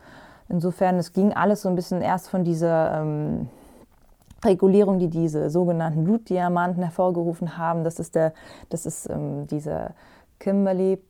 [0.50, 3.48] Insofern, es ging alles so ein bisschen erst von dieser ähm,
[4.44, 7.82] Regulierung, die diese sogenannten Blutdiamanten hervorgerufen haben.
[7.82, 8.34] Das ist, der,
[8.68, 9.94] das ist ähm, diese
[10.40, 11.02] Kimberley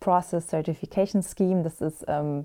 [0.00, 1.62] Process Certification Scheme.
[1.62, 2.44] Das ist, ähm,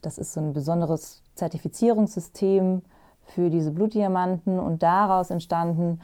[0.00, 2.80] das ist so ein besonderes Zertifizierungssystem
[3.26, 6.00] für diese Blutdiamanten und daraus entstanden,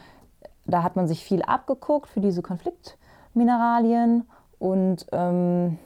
[0.66, 5.79] da hat man sich viel abgeguckt für diese Konfliktmineralien und ähm,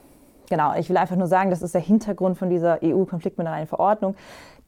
[0.49, 4.15] genau, ich will einfach nur sagen, das ist der Hintergrund von dieser EU-Konfliktmineralienverordnung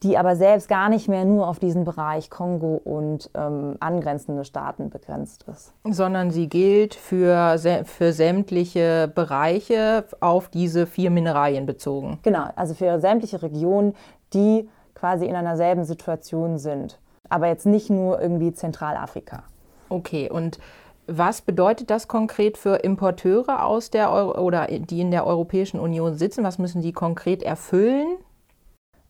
[0.04, 4.90] die aber selbst gar nicht mehr nur auf diesen Bereich Kongo und ähm, angrenzende Staaten
[4.90, 5.74] begrenzt ist.
[5.84, 12.20] Sondern sie gilt für, für sämtliche Bereiche auf diese vier Mineralien bezogen.
[12.22, 13.96] Genau, also für sämtliche Regionen,
[14.34, 17.00] die quasi in einer selben Situation sind.
[17.30, 19.44] Aber jetzt nicht nur irgendwie Zentralafrika.
[19.90, 20.60] Okay, und
[21.08, 26.16] was bedeutet das konkret für Importeure aus der Euro oder die in der Europäischen Union
[26.16, 26.44] sitzen?
[26.44, 28.18] Was müssen die konkret erfüllen?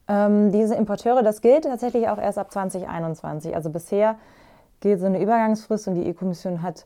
[0.07, 3.55] Ähm, diese Importeure, das gilt tatsächlich auch erst ab 2021.
[3.55, 4.15] Also bisher
[4.79, 6.85] gilt so eine Übergangsfrist und die EU-Kommission hat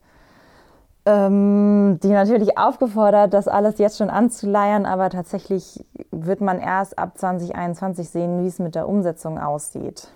[1.05, 7.17] ähm, die natürlich aufgefordert, das alles jetzt schon anzuleiern, aber tatsächlich wird man erst ab
[7.17, 10.09] 2021 sehen, wie es mit der Umsetzung aussieht.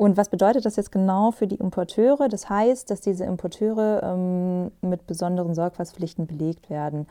[0.00, 2.30] Und was bedeutet das jetzt genau für die Importeure?
[2.30, 7.06] Das heißt, dass diese Importeure ähm, mit besonderen Sorgfaltspflichten belegt werden.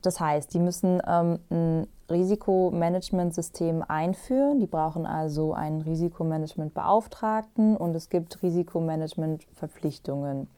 [0.00, 4.60] Das heißt, die müssen ähm, ein Risikomanagementsystem einführen.
[4.60, 10.48] Die brauchen also einen Risikomanagementbeauftragten und es gibt Risikomanagementverpflichtungen.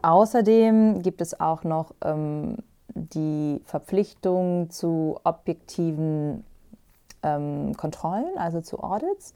[0.00, 2.56] Außerdem gibt es auch noch ähm,
[2.94, 6.44] die Verpflichtung zu objektiven
[7.22, 9.34] ähm, Kontrollen, also zu Audits.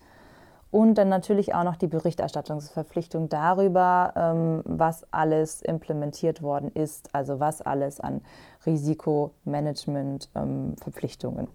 [0.70, 7.40] Und dann natürlich auch noch die Berichterstattungsverpflichtung darüber, ähm, was alles implementiert worden ist, also
[7.40, 8.22] was alles an
[8.64, 11.40] Risikomanagement-Verpflichtungen.
[11.40, 11.48] Ähm,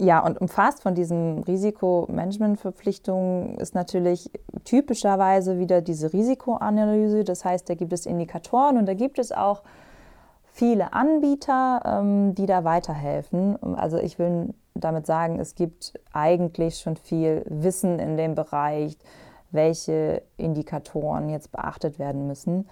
[0.00, 4.30] ja, und umfasst von diesen Risikomanagement-Verpflichtungen ist natürlich
[4.64, 7.24] typischerweise wieder diese Risikoanalyse.
[7.24, 9.62] Das heißt, da gibt es Indikatoren und da gibt es auch
[10.44, 13.76] viele Anbieter, ähm, die da weiterhelfen.
[13.76, 18.96] Also ich will damit sagen, es gibt eigentlich schon viel Wissen in dem Bereich,
[19.50, 22.68] welche Indikatoren jetzt beachtet werden müssen.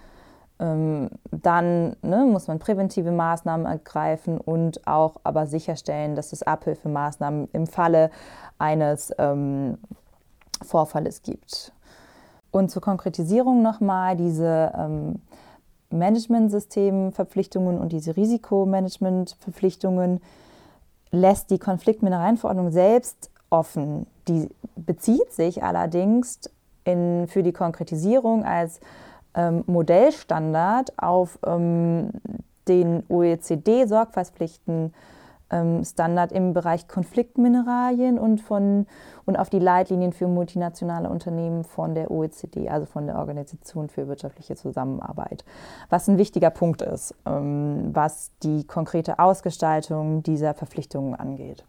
[0.59, 7.49] Ähm, dann ne, muss man präventive Maßnahmen ergreifen und auch aber sicherstellen, dass es Abhilfemaßnahmen
[7.53, 8.11] im Falle
[8.59, 9.77] eines ähm,
[10.63, 11.73] Vorfalles gibt.
[12.51, 15.21] Und zur Konkretisierung nochmal diese ähm,
[15.89, 20.21] Managementsystemverpflichtungen und diese Risikomanagementverpflichtungen
[21.11, 24.07] lässt die Konfliktmineralienverordnung selbst offen.
[24.27, 26.39] Die bezieht sich allerdings
[26.83, 28.79] in, für die Konkretisierung als
[29.35, 32.11] ähm, Modellstandard auf ähm,
[32.67, 34.93] den OECD-Sorgfaltspflichten
[35.83, 38.87] Standard im Bereich Konfliktmineralien und, von,
[39.25, 44.07] und auf die Leitlinien für multinationale Unternehmen von der OECD, also von der Organisation für
[44.07, 45.43] wirtschaftliche Zusammenarbeit.
[45.89, 51.65] Was ein wichtiger Punkt ist, ähm, was die konkrete Ausgestaltung dieser Verpflichtungen angeht.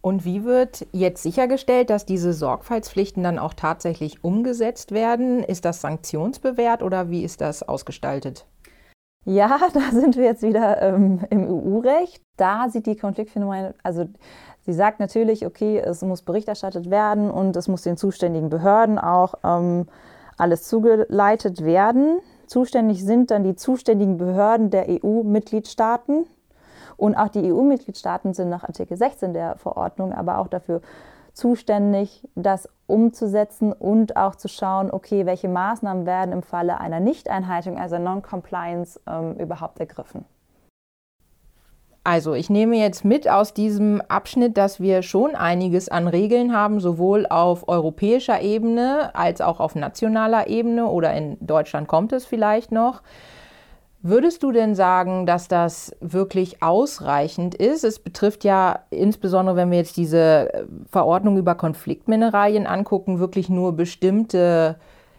[0.00, 5.42] Und wie wird jetzt sichergestellt, dass diese Sorgfaltspflichten dann auch tatsächlich umgesetzt werden?
[5.42, 8.46] Ist das sanktionsbewährt oder wie ist das ausgestaltet?
[9.28, 12.22] Ja, da sind wir jetzt wieder ähm, im EU-Recht.
[12.38, 14.06] Da sieht die Konfliktphänomen, also
[14.62, 18.98] sie sagt natürlich, okay, es muss Bericht erstattet werden und es muss den zuständigen Behörden
[18.98, 19.86] auch ähm,
[20.38, 22.20] alles zugeleitet werden.
[22.46, 26.24] Zuständig sind dann die zuständigen Behörden der EU-Mitgliedstaaten.
[26.96, 30.80] Und auch die EU-Mitgliedstaaten sind nach Artikel 16 der Verordnung aber auch dafür
[31.38, 37.78] zuständig, das umzusetzen und auch zu schauen, okay, welche Maßnahmen werden im Falle einer Nichteinhaltung,
[37.78, 40.24] also Non-Compliance, ähm, überhaupt ergriffen.
[42.02, 46.80] Also ich nehme jetzt mit aus diesem Abschnitt, dass wir schon einiges an Regeln haben,
[46.80, 52.72] sowohl auf europäischer Ebene als auch auf nationaler Ebene oder in Deutschland kommt es vielleicht
[52.72, 53.02] noch.
[54.00, 57.82] Würdest du denn sagen, dass das wirklich ausreichend ist?
[57.82, 63.72] Es betrifft ja insbesondere, wenn wir jetzt diese äh, Verordnung über Konfliktmineralien angucken, wirklich nur
[63.72, 64.76] bestimmte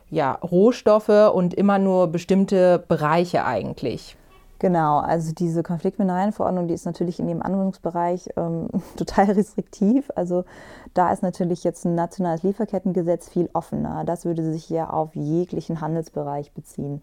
[0.10, 4.16] ja, Rohstoffe und immer nur bestimmte Bereiche eigentlich.
[4.60, 8.68] Genau, also diese Konfliktmineralienverordnung, die ist natürlich in dem Anwendungsbereich ähm,
[8.98, 10.10] total restriktiv.
[10.16, 10.46] Also
[10.94, 14.04] da ist natürlich jetzt ein nationales Lieferkettengesetz viel offener.
[14.06, 17.02] Das würde sich ja auf jeglichen Handelsbereich beziehen.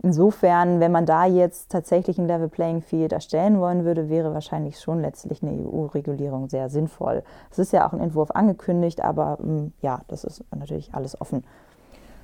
[0.00, 4.78] Insofern, wenn man da jetzt tatsächlich ein Level Playing Field erstellen wollen würde, wäre wahrscheinlich
[4.78, 7.24] schon letztlich eine EU-Regulierung sehr sinnvoll.
[7.50, 11.42] Es ist ja auch ein Entwurf angekündigt, aber ähm, ja, das ist natürlich alles offen.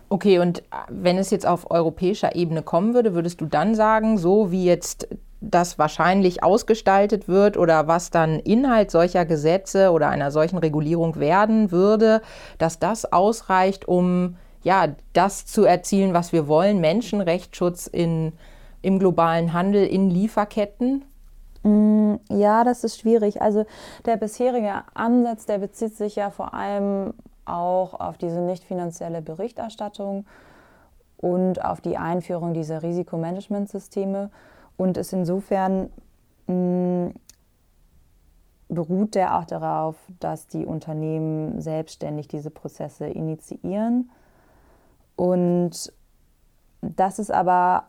[0.09, 4.19] Okay, und äh, wenn es jetzt auf europäischer Ebene kommen würde, würdest du dann sagen,
[4.19, 5.09] so wie jetzt
[5.41, 11.71] das wahrscheinlich ausgestaltet wird oder was dann Inhalt solcher Gesetze oder einer solchen Regulierung werden
[11.71, 12.23] würde,
[12.59, 18.33] dass das ausreicht, um ja, das zu erzielen, was wir wollen, Menschenrechtsschutz in,
[18.83, 21.05] im globalen Handel, in Lieferketten?
[21.63, 23.41] Mm, ja, das ist schwierig.
[23.41, 23.65] Also
[24.07, 30.25] der bisherige Ansatz, der bezieht sich ja vor allem auch auf diese nicht finanzielle Berichterstattung
[31.19, 34.31] und auf die Einführung dieser Risikomanagementsysteme
[34.79, 35.91] und ist insofern
[36.47, 37.15] mh, mm,
[38.71, 44.11] beruht der auch darauf, dass die Unternehmen selbstständig diese Prozesse initiieren.
[45.17, 45.93] Und
[46.83, 47.85] das ist aber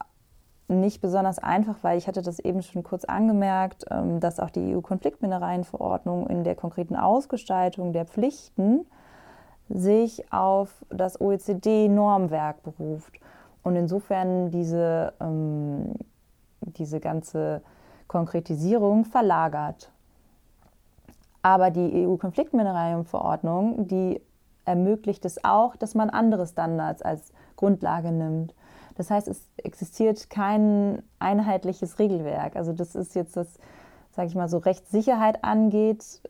[0.67, 4.75] nicht besonders einfach, weil ich hatte das eben schon kurz angemerkt, ähm, dass auch die
[4.75, 8.85] EU-Konfliktmineralienverordnung in der konkreten Ausgestaltung der Pflichten
[9.69, 13.19] sich auf das OECD-Normwerk beruft
[13.63, 15.93] und insofern diese, ähm,
[16.61, 17.61] diese ganze
[18.07, 19.91] Konkretisierung verlagert.
[21.41, 24.21] Aber die EU-Konfliktmineralienverordnung, die
[24.65, 28.53] ermöglicht es auch, dass man andere Standards als Grundlage nimmt.
[28.95, 32.55] Das heißt, es existiert kein einheitliches Regelwerk.
[32.55, 33.47] Also das ist jetzt das,
[34.11, 36.21] sage ich mal, so Rechtssicherheit angeht,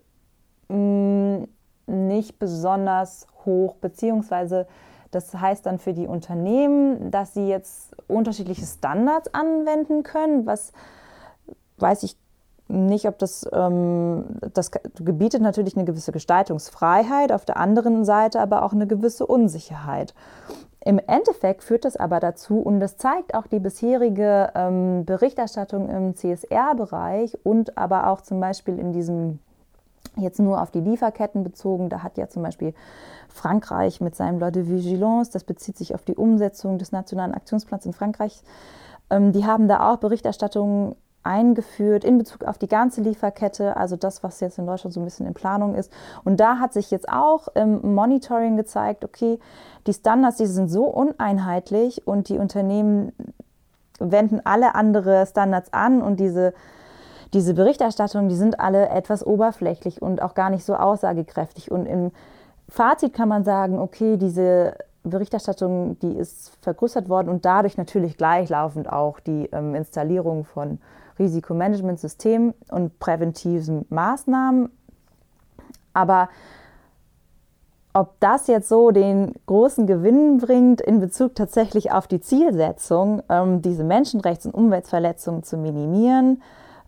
[0.70, 1.44] mm,
[1.88, 4.68] nicht besonders hoch, beziehungsweise
[5.12, 10.74] das heißt dann für die Unternehmen, dass sie jetzt unterschiedliche Standards anwenden können, was
[11.78, 12.18] weiß ich
[12.68, 18.64] nicht, ob das, ähm, das gebietet natürlich eine gewisse Gestaltungsfreiheit, auf der anderen Seite aber
[18.64, 20.14] auch eine gewisse Unsicherheit.
[20.84, 26.16] Im Endeffekt führt das aber dazu, und das zeigt auch die bisherige ähm, Berichterstattung im
[26.16, 29.40] CSR-Bereich und aber auch zum Beispiel in diesem
[30.18, 32.74] Jetzt nur auf die Lieferketten bezogen, da hat ja zum Beispiel
[33.28, 37.86] Frankreich mit seinem Loi de Vigilance, das bezieht sich auf die Umsetzung des nationalen Aktionsplans
[37.86, 38.42] in Frankreich,
[39.10, 40.96] ähm, die haben da auch Berichterstattungen
[41.26, 45.06] eingeführt in Bezug auf die ganze Lieferkette, also das, was jetzt in Deutschland so ein
[45.06, 45.92] bisschen in Planung ist.
[46.24, 49.40] Und da hat sich jetzt auch im Monitoring gezeigt, okay,
[49.88, 53.12] die Standards, die sind so uneinheitlich und die Unternehmen
[54.00, 56.54] wenden alle andere Standards an und diese
[57.34, 61.70] diese Berichterstattungen, die sind alle etwas oberflächlich und auch gar nicht so aussagekräftig.
[61.70, 62.12] Und im
[62.70, 68.92] Fazit kann man sagen, okay, diese Berichterstattung, die ist vergrößert worden und dadurch natürlich gleichlaufend
[68.92, 70.80] auch die ähm, Installierung von
[71.20, 74.70] Risikomanagementsystemen und präventiven Maßnahmen.
[75.94, 76.30] Aber
[77.94, 83.62] ob das jetzt so den großen Gewinn bringt in Bezug tatsächlich auf die Zielsetzung, ähm,
[83.62, 86.42] diese Menschenrechts- und Umweltverletzungen zu minimieren,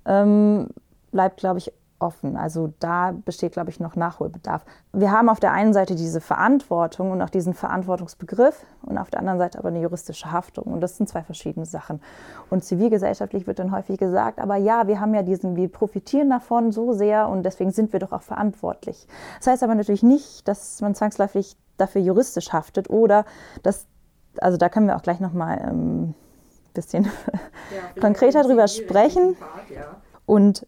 [0.06, 0.68] ähm,
[1.12, 2.38] bleibt, glaube ich, offen.
[2.38, 4.66] Also da besteht, glaube ich, noch Nachholbedarf.
[4.94, 9.20] Wir haben auf der einen Seite diese Verantwortung und auch diesen Verantwortungsbegriff und auf der
[9.20, 10.66] anderen Seite aber eine juristische Haftung.
[10.66, 12.02] Und das sind zwei verschiedene Sachen.
[12.50, 16.72] Und zivilgesellschaftlich wird dann häufig gesagt, aber ja, wir haben ja diesen, wir profitieren davon
[16.72, 19.08] so sehr und deswegen sind wir doch auch verantwortlich.
[19.40, 23.26] Das heißt aber natürlich nicht, dass man zwangsläufig dafür juristisch haftet oder
[23.64, 23.88] dass,
[24.40, 26.16] also da können wir auch gleich nochmal ähm,
[26.78, 27.12] bisschen ja,
[28.02, 29.36] konkreter drüber sprechen.
[29.36, 29.96] Part, ja.
[30.26, 30.66] Und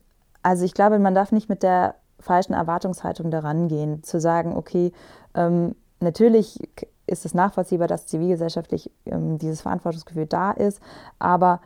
[0.49, 4.91] also ich glaube, man darf nicht mit der falschen Erwartungshaltung daran gehen, zu sagen, okay,
[5.35, 6.59] ähm, natürlich
[7.05, 10.81] ist es nachvollziehbar, dass zivilgesellschaftlich ähm, dieses Verantwortungsgefühl da ist,
[11.19, 11.61] aber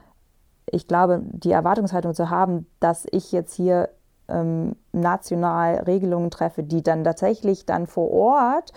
[0.65, 3.87] ich glaube, die Erwartungshaltung zu haben, dass ich jetzt hier
[4.27, 8.73] ähm, national Regelungen treffe, die dann tatsächlich dann vor Ort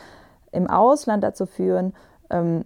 [0.52, 1.94] im Ausland dazu führen,
[2.30, 2.64] ähm,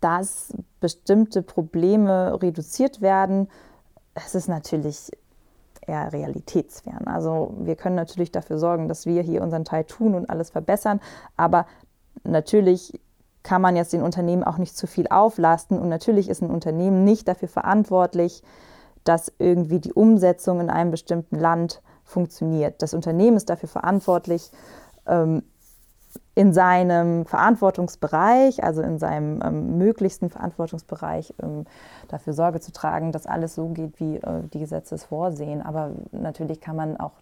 [0.00, 3.48] dass bestimmte Probleme reduziert werden,
[4.14, 5.10] es ist natürlich
[5.86, 7.06] eher realitätsfern.
[7.06, 11.00] Also wir können natürlich dafür sorgen, dass wir hier unseren Teil tun und alles verbessern,
[11.36, 11.66] aber
[12.24, 13.00] natürlich
[13.42, 17.04] kann man jetzt den Unternehmen auch nicht zu viel auflasten und natürlich ist ein Unternehmen
[17.04, 18.42] nicht dafür verantwortlich,
[19.04, 22.82] dass irgendwie die Umsetzung in einem bestimmten Land funktioniert.
[22.82, 24.50] Das Unternehmen ist dafür verantwortlich,
[25.06, 25.42] ähm,
[26.34, 31.66] in seinem Verantwortungsbereich, also in seinem ähm, möglichsten Verantwortungsbereich, ähm,
[32.08, 35.60] dafür Sorge zu tragen, dass alles so geht, wie äh, die Gesetze es vorsehen.
[35.60, 37.12] Aber natürlich kann man auch,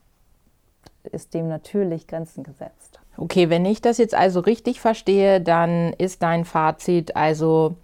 [1.02, 3.00] ist dem natürlich Grenzen gesetzt.
[3.16, 7.74] Okay, wenn ich das jetzt also richtig verstehe, dann ist dein Fazit also,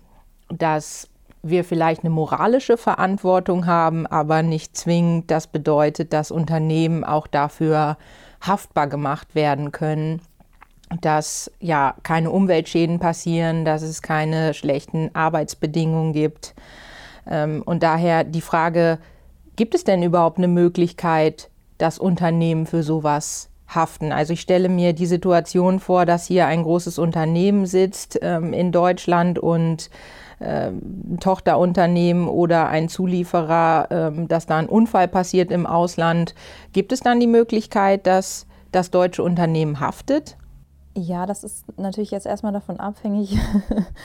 [0.49, 1.09] dass
[1.43, 7.99] wir vielleicht eine moralische Verantwortung haben, aber nicht zwingend das bedeutet, dass Unternehmen auch dafür
[8.41, 10.20] haftbar gemacht werden können
[11.01, 16.55] dass ja keine Umweltschäden passieren, dass es keine schlechten Arbeitsbedingungen gibt.
[17.28, 18.99] Ähm, und daher die Frage,
[19.57, 24.12] gibt es denn überhaupt eine Möglichkeit, dass Unternehmen für sowas haften?
[24.12, 28.70] Also ich stelle mir die Situation vor, dass hier ein großes Unternehmen sitzt ähm, in
[28.70, 29.91] Deutschland und
[30.41, 36.34] ähm, ein Tochterunternehmen oder ein Zulieferer, dass da ein Unfall passiert im Ausland.
[36.72, 40.37] Gibt es dann die Möglichkeit, dass das deutsche Unternehmen haftet?
[40.99, 43.38] Ja, das ist natürlich jetzt erstmal davon abhängig,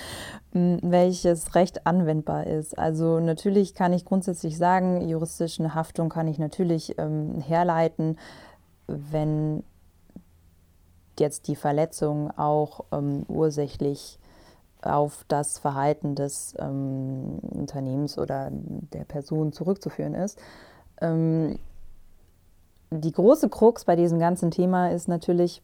[0.52, 2.78] welches Recht anwendbar ist.
[2.78, 8.18] Also natürlich kann ich grundsätzlich sagen, juristische Haftung kann ich natürlich ähm, herleiten,
[8.88, 9.64] wenn
[11.18, 14.20] jetzt die Verletzung auch ähm, ursächlich
[14.82, 20.42] auf das Verhalten des ähm, Unternehmens oder der Person zurückzuführen ist.
[21.00, 21.58] Ähm,
[22.90, 25.62] die große Krux bei diesem ganzen Thema ist natürlich,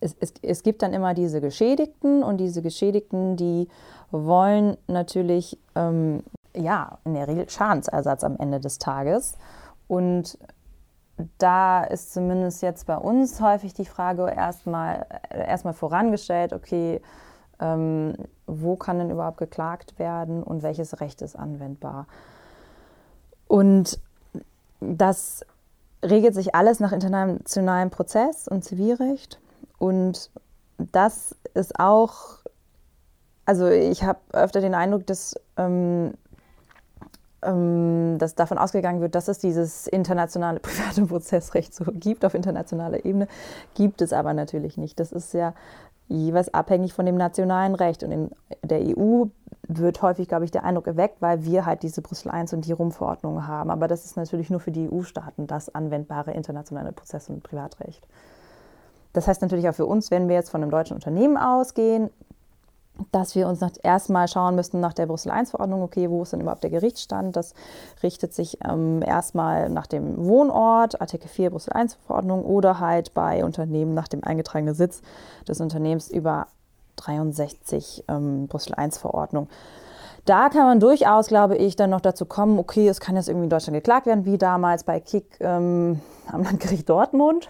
[0.00, 3.68] es, es, es gibt dann immer diese Geschädigten und diese Geschädigten, die
[4.10, 6.22] wollen natürlich ähm,
[6.54, 9.36] ja in der Regel Schadensersatz am Ende des Tages.
[9.86, 10.38] Und
[11.38, 17.00] da ist zumindest jetzt bei uns häufig die Frage erstmal erstmal vorangestellt, okay,
[17.60, 18.14] ähm,
[18.46, 22.06] wo kann denn überhaupt geklagt werden und welches Recht ist anwendbar?
[23.48, 23.98] Und
[24.80, 25.44] das
[26.04, 29.40] regelt sich alles nach internationalem Prozess und Zivilrecht.
[29.78, 30.30] Und
[30.78, 32.38] das ist auch,
[33.44, 36.14] also ich habe öfter den Eindruck, dass, ähm,
[37.42, 43.04] ähm, dass davon ausgegangen wird, dass es dieses internationale private Prozessrecht so gibt auf internationaler
[43.04, 43.28] Ebene.
[43.74, 44.98] Gibt es aber natürlich nicht.
[45.00, 45.54] Das ist ja
[46.08, 48.02] jeweils abhängig von dem nationalen Recht.
[48.02, 48.30] Und in
[48.62, 49.26] der EU
[49.68, 52.72] wird häufig, glaube ich, der Eindruck erweckt, weil wir halt diese Brüssel I und die
[52.72, 53.70] Rum-Verordnungen haben.
[53.70, 58.06] Aber das ist natürlich nur für die EU-Staaten das anwendbare internationale Prozess- und Privatrecht.
[59.18, 62.08] Das heißt natürlich auch für uns, wenn wir jetzt von einem deutschen Unternehmen ausgehen,
[63.10, 66.62] dass wir uns erstmal schauen müssen nach der Brüssel I-Verordnung, okay, wo ist denn überhaupt
[66.62, 67.34] der Gerichtsstand?
[67.34, 67.54] Das
[68.04, 73.92] richtet sich ähm, erstmal nach dem Wohnort, Artikel 4 Brüssel I-Verordnung oder halt bei Unternehmen
[73.92, 75.02] nach dem eingetragenen Sitz
[75.48, 76.46] des Unternehmens über
[76.94, 79.48] 63 ähm, Brüssel I-Verordnung.
[80.26, 83.46] Da kann man durchaus, glaube ich, dann noch dazu kommen, okay, es kann jetzt irgendwie
[83.46, 86.00] in Deutschland geklagt werden, wie damals bei KIK ähm,
[86.30, 87.48] am Landgericht Dortmund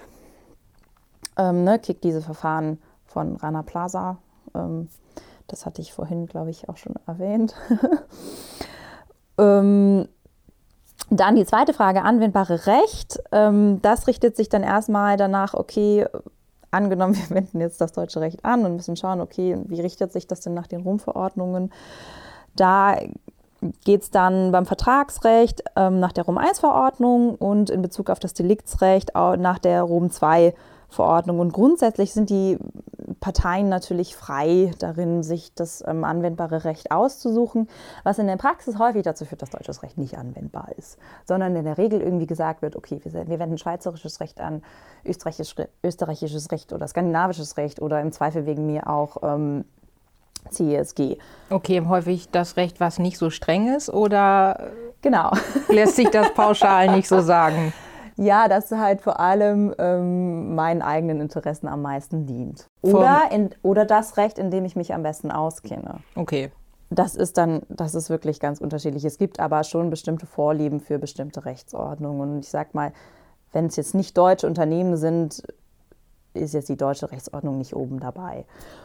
[1.39, 4.19] ähm, ne, kriegt diese Verfahren von Rana Plaza.
[4.55, 4.89] Ähm,
[5.47, 7.55] das hatte ich vorhin, glaube ich, auch schon erwähnt.
[9.39, 10.09] ähm,
[11.11, 13.19] dann die zweite Frage, anwendbare Recht.
[13.33, 16.07] Ähm, das richtet sich dann erstmal danach, okay,
[16.71, 20.27] angenommen, wir wenden jetzt das deutsche Recht an und müssen schauen, okay, wie richtet sich
[20.27, 21.73] das denn nach den Rom-Verordnungen?
[22.57, 22.97] Da
[23.85, 29.17] geht es dann beim Vertragsrecht ähm, nach der Rom-1-Verordnung und in Bezug auf das Deliktsrecht
[29.17, 30.63] auch nach der Rom-2-Verordnung.
[30.89, 31.39] Verordnung.
[31.39, 32.59] Und grundsätzlich sind die
[33.21, 37.69] Parteien natürlich frei darin, sich das ähm, anwendbare Recht auszusuchen,
[38.05, 41.65] was in der Praxis häufig dazu führt, dass deutsches Recht nicht anwendbar ist, sondern in
[41.65, 44.63] der Regel irgendwie gesagt wird, okay, wir, wir wenden schweizerisches Recht an,
[45.05, 49.65] österreichisches, österreichisches Recht oder skandinavisches Recht oder im Zweifel wegen mir auch ähm,
[50.51, 51.19] CSG.
[51.51, 54.71] Okay, häufig das Recht, was nicht so streng ist oder
[55.03, 55.33] genau.
[55.69, 57.73] lässt sich das pauschal nicht so sagen?
[58.19, 62.67] Ja, das halt vor allem ähm, meinen eigenen Interessen am meisten dient.
[62.83, 66.01] Oder, in, oder das Recht, in dem ich mich am besten auskenne.
[66.17, 66.51] Okay.
[66.91, 69.05] Das ist dann, das ist wirklich ganz unterschiedlich.
[69.05, 72.21] Es gibt aber schon bestimmte Vorlieben für bestimmte Rechtsordnungen.
[72.35, 72.93] Und ich sag mal,
[73.53, 75.43] wenn es jetzt nicht deutsche Unternehmen sind,
[76.39, 78.45] ist jetzt die deutsche Rechtsordnung nicht oben dabei.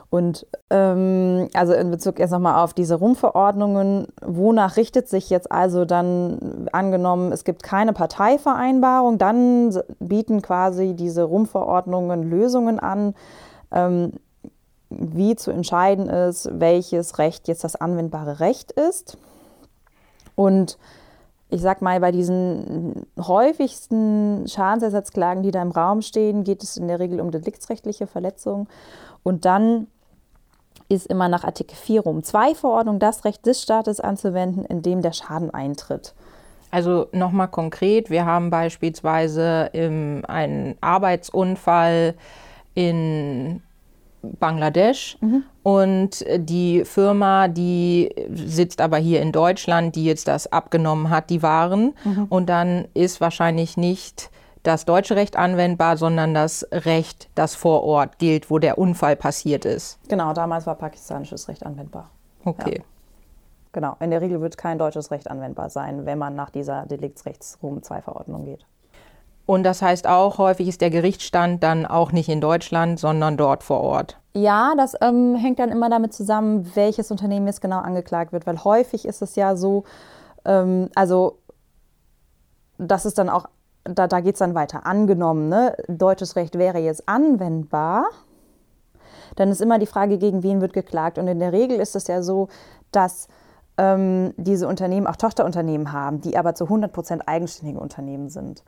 [0.10, 5.86] Und ähm, also in Bezug jetzt nochmal auf diese Rumverordnungen, wonach richtet sich jetzt also
[5.86, 13.16] dann angenommen, es gibt keine Parteivereinbarung, dann bieten quasi diese Rumverordnungen Lösungen an,
[13.72, 14.14] ähm,
[14.89, 19.18] wie zu entscheiden ist, welches Recht jetzt das anwendbare Recht ist.
[20.36, 20.78] Und
[21.54, 26.88] ich sag mal, bei diesen häufigsten Schadensersatzklagen, die da im Raum stehen, geht es in
[26.88, 28.68] der Regel um deliktsrechtliche Verletzungen.
[29.22, 29.86] Und dann
[30.89, 35.04] ist immer nach Artikel 4 Rom 2 Verordnung das Recht des Staates anzuwenden, in dem
[35.04, 36.16] der Schaden eintritt.
[36.72, 42.16] Also nochmal konkret, wir haben beispielsweise einen Arbeitsunfall
[42.74, 43.62] in
[44.24, 45.43] Bangladesch mhm.
[45.64, 51.41] Und die Firma, die sitzt aber hier in Deutschland, die jetzt das abgenommen hat, die
[51.41, 51.95] Waren.
[52.03, 52.26] Mhm.
[52.30, 54.30] Und dann ist wahrscheinlich nicht
[54.64, 59.66] das deutsche Recht anwendbar, sondern das Recht, das vor Ort gilt, wo der Unfall passiert
[59.66, 59.99] ist.
[60.07, 62.09] Genau, damals war pakistanisches Recht anwendbar.
[62.45, 62.78] Okay.
[62.78, 62.84] Ja.
[63.74, 67.82] Genau, in der Regel wird kein deutsches Recht anwendbar sein, wenn man nach dieser Deliktsrechtsrum
[67.82, 68.66] 2 Verordnung geht.
[69.45, 73.63] Und das heißt auch, häufig ist der Gerichtsstand dann auch nicht in Deutschland, sondern dort
[73.63, 74.17] vor Ort.
[74.33, 78.63] Ja, das ähm, hängt dann immer damit zusammen, welches Unternehmen jetzt genau angeklagt wird, weil
[78.63, 79.83] häufig ist es ja so,
[80.45, 81.39] ähm, also
[82.77, 83.45] das ist dann auch,
[83.83, 84.85] da, da geht es dann weiter.
[84.85, 88.05] Angenommen, ne, deutsches Recht wäre jetzt anwendbar,
[89.35, 91.17] dann ist immer die Frage, gegen wen wird geklagt.
[91.17, 92.47] Und in der Regel ist es ja so,
[92.91, 93.27] dass
[93.77, 98.63] ähm, diese Unternehmen auch Tochterunternehmen haben, die aber zu 100 Prozent eigenständige Unternehmen sind.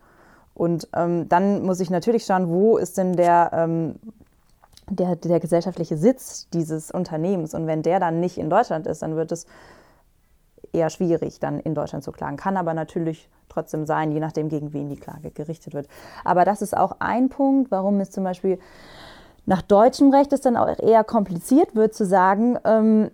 [0.55, 3.95] Und ähm, dann muss ich natürlich schauen, wo ist denn der, ähm,
[4.89, 7.53] der, der gesellschaftliche Sitz dieses Unternehmens.
[7.53, 9.45] Und wenn der dann nicht in Deutschland ist, dann wird es
[10.71, 12.37] eher schwierig, dann in Deutschland zu klagen.
[12.37, 15.87] Kann aber natürlich trotzdem sein, je nachdem, gegen wen die Klage gerichtet wird.
[16.23, 18.57] Aber das ist auch ein Punkt, warum es zum Beispiel
[19.45, 23.11] nach deutschem Recht es dann auch eher kompliziert wird, zu sagen, ähm,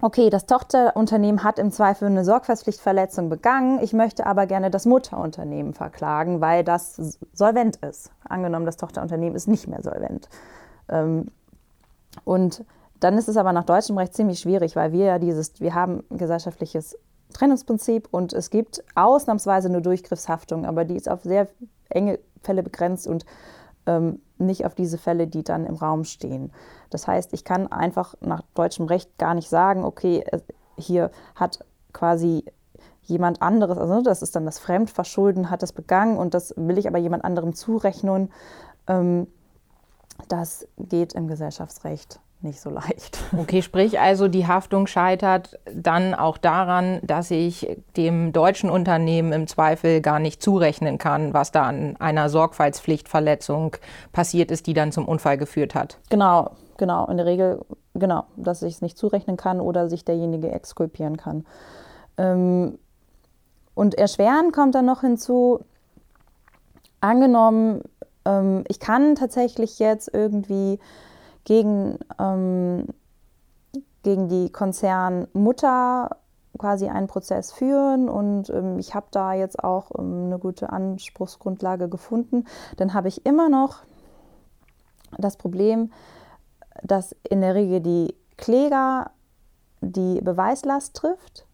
[0.00, 5.74] okay, das Tochterunternehmen hat im Zweifel eine Sorgfaltspflichtverletzung begangen, ich möchte aber gerne das Mutterunternehmen
[5.74, 8.10] verklagen, weil das solvent ist.
[8.28, 10.28] Angenommen, das Tochterunternehmen ist nicht mehr solvent.
[10.88, 11.28] Ähm,
[12.24, 12.64] und
[13.00, 16.04] dann ist es aber nach deutschem Recht ziemlich schwierig, weil wir ja dieses, wir haben
[16.10, 16.96] ein gesellschaftliches
[17.32, 21.48] Trennungsprinzip und es gibt ausnahmsweise eine Durchgriffshaftung, aber die ist auf sehr
[21.88, 23.24] enge Fälle begrenzt und
[23.86, 26.52] ähm, nicht auf diese Fälle, die dann im Raum stehen.
[26.90, 30.24] Das heißt, ich kann einfach nach deutschem Recht gar nicht sagen, okay,
[30.76, 32.44] hier hat quasi
[33.02, 36.88] jemand anderes, also das ist dann das Fremdverschulden, hat das begangen und das will ich
[36.88, 38.30] aber jemand anderem zurechnen.
[38.86, 39.26] Ähm,
[40.28, 43.18] das geht im Gesellschaftsrecht nicht so leicht.
[43.36, 49.46] Okay, sprich also, die Haftung scheitert dann auch daran, dass ich dem deutschen Unternehmen im
[49.46, 53.76] Zweifel gar nicht zurechnen kann, was da an einer Sorgfaltspflichtverletzung
[54.12, 55.98] passiert ist, die dann zum Unfall geführt hat.
[56.10, 57.06] Genau, genau.
[57.06, 57.60] In der Regel,
[57.94, 61.44] genau, dass ich es nicht zurechnen kann oder sich derjenige exkulpieren kann.
[62.16, 62.78] Ähm,
[63.74, 65.60] und erschweren kommt dann noch hinzu,
[67.00, 67.82] angenommen,
[68.24, 70.78] ähm, ich kann tatsächlich jetzt irgendwie
[71.44, 72.86] gegen, ähm,
[74.02, 76.16] gegen die Konzernmutter
[76.58, 81.88] quasi einen Prozess führen und ähm, ich habe da jetzt auch ähm, eine gute Anspruchsgrundlage
[81.88, 82.44] gefunden,
[82.76, 83.78] dann habe ich immer noch
[85.18, 85.92] das Problem,
[86.82, 89.10] dass in der Regel die Kläger
[89.80, 91.46] die Beweislast trifft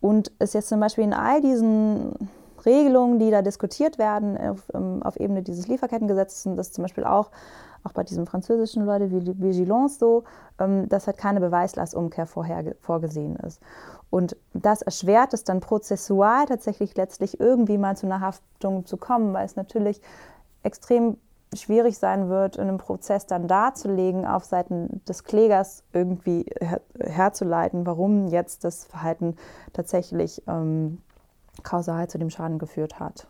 [0.00, 2.28] und es jetzt zum Beispiel in all diesen
[2.64, 7.30] Regelungen, die da diskutiert werden auf, ähm, auf Ebene dieses Lieferkettengesetzes, das zum Beispiel auch
[7.84, 10.24] auch bei diesen französischen Leuten wie Vigilance so,
[10.58, 13.60] ähm, dass halt keine Beweislastumkehr vorher vorgesehen ist.
[14.10, 19.34] Und das erschwert es dann prozessual tatsächlich letztlich irgendwie mal zu einer Haftung zu kommen,
[19.34, 20.00] weil es natürlich
[20.62, 21.18] extrem
[21.52, 27.86] schwierig sein wird, in einem Prozess dann darzulegen, auf Seiten des Klägers irgendwie her herzuleiten,
[27.86, 29.36] warum jetzt das Verhalten
[29.72, 30.98] tatsächlich ähm,
[31.62, 33.26] kausal zu dem Schaden geführt hat.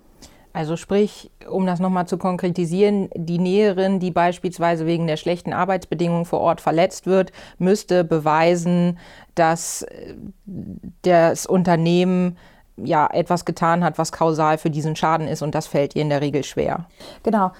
[0.54, 6.26] Also sprich, um das nochmal zu konkretisieren, die Näherin, die beispielsweise wegen der schlechten Arbeitsbedingungen
[6.26, 8.98] vor Ort verletzt wird, müsste beweisen,
[9.34, 10.14] dass äh,
[11.02, 12.38] das Unternehmen
[12.76, 16.08] ja etwas getan hat, was kausal für diesen Schaden ist und das fällt ihr in
[16.08, 16.86] der Regel schwer.
[17.24, 17.50] Genau.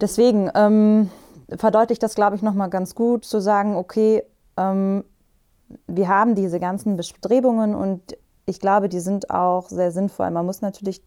[0.00, 1.10] Deswegen ähm,
[1.48, 4.22] verdeutlicht das, glaube ich, nochmal ganz gut zu sagen, okay,
[4.56, 5.02] ähm,
[5.88, 10.30] wir haben diese ganzen Bestrebungen und ich glaube, die sind auch sehr sinnvoll.
[10.30, 11.02] Man muss natürlich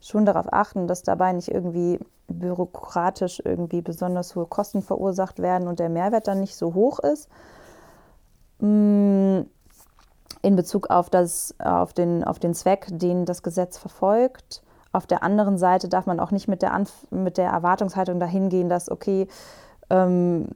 [0.00, 1.98] schon darauf achten, dass dabei nicht irgendwie
[2.28, 7.28] bürokratisch irgendwie besonders hohe Kosten verursacht werden und der Mehrwert dann nicht so hoch ist.
[8.60, 9.40] Mm,
[10.42, 14.62] in Bezug auf, das, auf, den, auf den Zweck, den das Gesetz verfolgt.
[14.92, 18.48] Auf der anderen Seite darf man auch nicht mit der, Anf mit der Erwartungshaltung dahin
[18.48, 19.28] gehen, dass, okay,
[19.90, 20.48] ähm,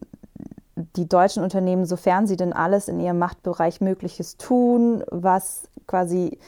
[0.96, 6.38] die deutschen Unternehmen, sofern sie denn alles in ihrem Machtbereich Mögliches tun, was quasi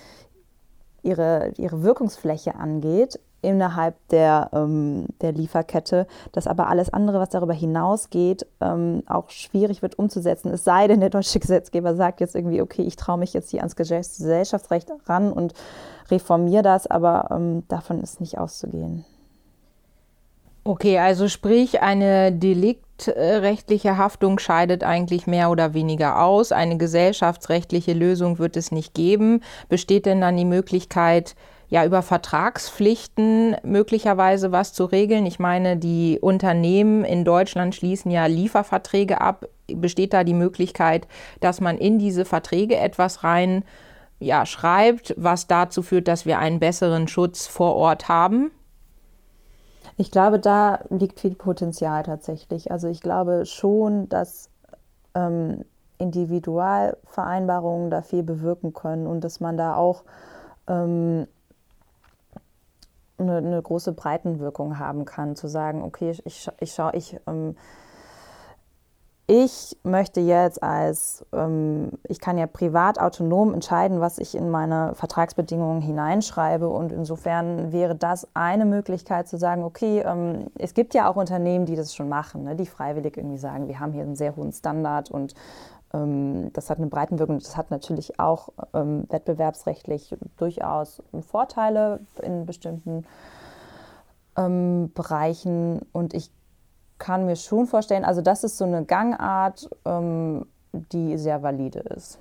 [1.07, 7.55] ihre, ihre Wirkungsfläche angeht innerhalb der, ähm, der Lieferkette, dass aber alles andere, was darüber
[7.55, 10.53] hinausgeht, ähm, auch schwierig wird umzusetzen.
[10.53, 13.61] Es sei denn, der deutsche Gesetzgeber sagt jetzt irgendwie, okay, ich traue mich jetzt hier
[13.61, 15.55] ans Gesellschaftsrecht ran und
[16.11, 19.05] reformiere das, aber ähm, davon ist nicht auszugehen.
[20.65, 22.33] Okay, also sprich, eine
[22.99, 26.53] deliktrechtliche Haftung scheidet eigentlich mehr oder weniger aus.
[26.53, 29.43] Eine gesellschaftsrechtliche Lösung wird es nicht geben.
[29.69, 31.35] Besteht denn dann die Möglichkeit,
[31.69, 35.27] ja über Vertragspflichten möglicherweise was zu regeln?
[35.27, 39.49] Ich meine, die Unternehmen in Deutschland schließen ja Lieferverträge ab.
[39.67, 41.09] Besteht da die Möglichkeit,
[41.41, 43.65] dass man in diese Verträge etwas rein
[44.19, 48.51] ja, schreibt, was dazu führt, dass wir einen besseren Schutz vor Ort haben?
[49.97, 52.71] Ich glaube, da liegt viel Potenzial tatsächlich.
[52.71, 54.51] Also ich glaube schon, dass
[55.15, 55.65] ähm,
[55.99, 60.05] Individualvereinbarungen da viel bewirken können und dass man da auch
[60.69, 61.27] ähm,
[63.19, 67.57] eine, eine, große Breitenwirkung haben kann, zu sagen, okay, ich, ich, schaue, ich, ähm,
[69.29, 74.95] ich möchte jetzt als, ähm, ich kann ja privat autonom entscheiden, was ich in meine
[74.95, 81.11] Vertragsbedingungen hineinschreibe und insofern wäre das eine Möglichkeit zu sagen, okay, ähm, es gibt ja
[81.11, 84.17] auch Unternehmen, die das schon machen, ne, die freiwillig irgendwie sagen, wir haben hier einen
[84.17, 85.35] sehr hohen Standard und
[85.93, 87.39] ähm, das hat eine Breitenwirkung.
[87.39, 93.05] Das hat natürlich auch ähm, wettbewerbsrechtlich durchaus Vorteile in bestimmten
[94.37, 95.81] ähm, Bereichen.
[95.93, 96.31] Und ich
[96.99, 102.19] kann mir schon vorstellen, also das ist so eine Gangart, ähm, die sehr valide ist.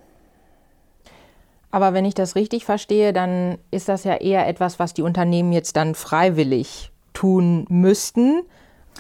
[1.72, 5.52] Aber wenn ich das richtig verstehe, dann ist das ja eher etwas, was die Unternehmen
[5.52, 8.44] jetzt dann freiwillig tun müssten.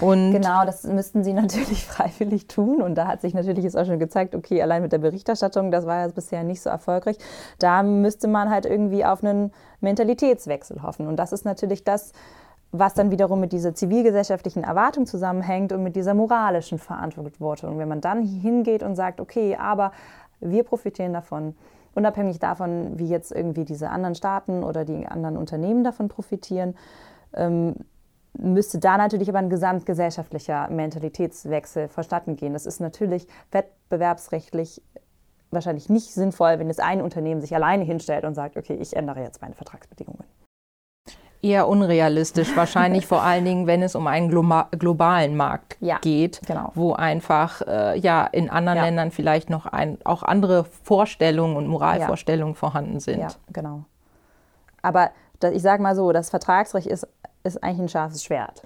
[0.01, 2.81] Und genau, das müssten sie natürlich freiwillig tun.
[2.81, 5.85] Und da hat sich natürlich jetzt auch schon gezeigt, okay, allein mit der Berichterstattung, das
[5.85, 7.17] war ja bisher nicht so erfolgreich.
[7.59, 11.07] Da müsste man halt irgendwie auf einen Mentalitätswechsel hoffen.
[11.07, 12.11] Und das ist natürlich das,
[12.71, 17.77] was dann wiederum mit dieser zivilgesellschaftlichen Erwartung zusammenhängt und mit dieser moralischen Verantwortung.
[17.77, 19.91] Wenn man dann hingeht und sagt, okay, aber
[20.39, 21.55] wir profitieren davon,
[21.93, 26.75] unabhängig davon, wie jetzt irgendwie diese anderen Staaten oder die anderen Unternehmen davon profitieren,
[27.33, 27.75] ähm,
[28.37, 32.53] müsste da natürlich aber ein gesamtgesellschaftlicher Mentalitätswechsel verstatten gehen.
[32.53, 34.81] Das ist natürlich wettbewerbsrechtlich
[35.51, 39.21] wahrscheinlich nicht sinnvoll, wenn es ein Unternehmen sich alleine hinstellt und sagt, okay, ich ändere
[39.21, 40.25] jetzt meine Vertragsbedingungen.
[41.41, 46.71] Eher unrealistisch, wahrscheinlich vor allen Dingen, wenn es um einen globalen Markt ja, geht, genau.
[46.75, 48.85] wo einfach äh, ja in anderen ja.
[48.85, 52.59] Ländern vielleicht noch ein, auch andere Vorstellungen und Moralvorstellungen ja.
[52.59, 53.19] vorhanden sind.
[53.19, 53.85] Ja, genau.
[54.81, 55.11] Aber
[55.53, 57.07] ich sage mal so, das Vertragsrecht ist
[57.45, 58.63] ist eigentlich ein scharfes Schwert.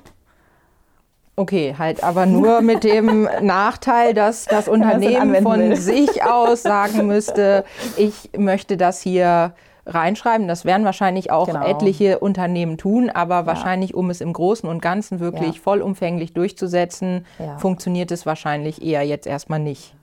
[1.35, 5.75] Okay, halt aber nur mit dem Nachteil, dass das Unternehmen von will.
[5.75, 7.63] sich aus sagen müsste,
[7.97, 9.53] ich möchte das hier
[9.89, 10.47] reinschreiben.
[10.47, 11.65] Das werden wahrscheinlich auch genau.
[11.65, 17.25] etliche Unternehmen tun, aber wahrscheinlich, um es im Großen und Ganzen wirklich vollumfänglich durchzusetzen,
[17.57, 19.95] funktioniert es wahrscheinlich eher jetzt erstmal nicht.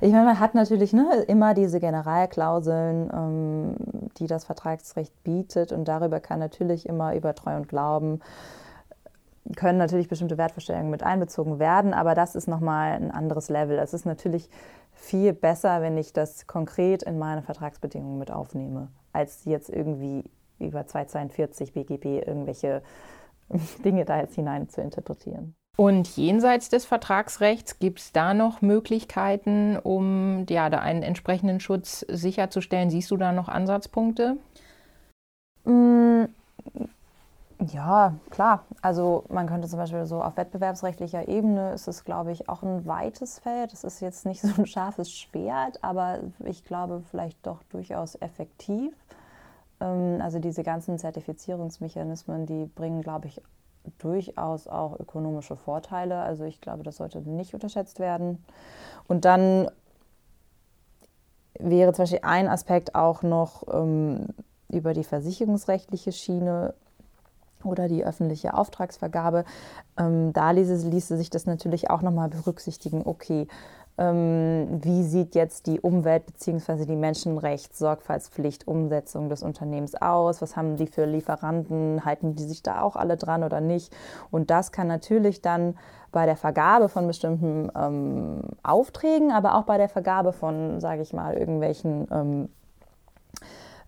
[0.00, 3.76] Ich meine, man hat natürlich ne, immer diese Generalklauseln, ähm,
[4.18, 8.20] die das Vertragsrecht bietet und darüber kann natürlich immer über Treu und Glauben
[9.56, 13.78] können natürlich bestimmte Wertvorstellungen mit einbezogen werden, aber das ist nochmal ein anderes Level.
[13.78, 14.48] Es ist natürlich
[14.92, 20.24] viel besser, wenn ich das konkret in meine Vertragsbedingungen mit aufnehme, als jetzt irgendwie
[20.58, 22.82] über 242 BGB irgendwelche
[23.84, 25.54] Dinge da jetzt hinein zu interpretieren.
[25.76, 32.06] Und jenseits des Vertragsrechts gibt es da noch Möglichkeiten, um ja, da einen entsprechenden Schutz
[32.08, 32.90] sicherzustellen?
[32.90, 34.36] Siehst du da noch Ansatzpunkte?
[35.64, 36.26] Mm,
[37.72, 38.64] ja, klar.
[38.82, 42.86] Also man könnte zum Beispiel so auf wettbewerbsrechtlicher Ebene ist es, glaube ich, auch ein
[42.86, 43.72] weites Feld.
[43.72, 48.94] Es ist jetzt nicht so ein scharfes Schwert, aber ich glaube vielleicht doch durchaus effektiv.
[49.80, 53.40] Ähm, also diese ganzen Zertifizierungsmechanismen, die bringen, glaube ich,
[53.98, 56.20] durchaus auch ökonomische Vorteile.
[56.20, 58.44] Also ich glaube, das sollte nicht unterschätzt werden.
[59.08, 59.68] Und dann
[61.58, 64.28] wäre zum Beispiel ein Aspekt auch noch ähm,
[64.68, 66.74] über die versicherungsrechtliche Schiene
[67.62, 69.44] oder die öffentliche Auftragsvergabe.
[69.98, 73.02] Ähm, da ließe, ließe sich das natürlich auch nochmal berücksichtigen.
[73.04, 73.46] Okay,
[73.96, 76.84] ähm, wie sieht jetzt die Umwelt- bzw.
[76.84, 80.42] die Menschenrechts-Sorgfaltspflicht Umsetzung des Unternehmens aus?
[80.42, 82.04] Was haben die für Lieferanten?
[82.04, 83.94] Halten die sich da auch alle dran oder nicht?
[84.30, 85.76] Und das kann natürlich dann
[86.10, 91.12] bei der Vergabe von bestimmten ähm, Aufträgen, aber auch bei der Vergabe von, sage ich
[91.12, 92.48] mal, irgendwelchen ähm,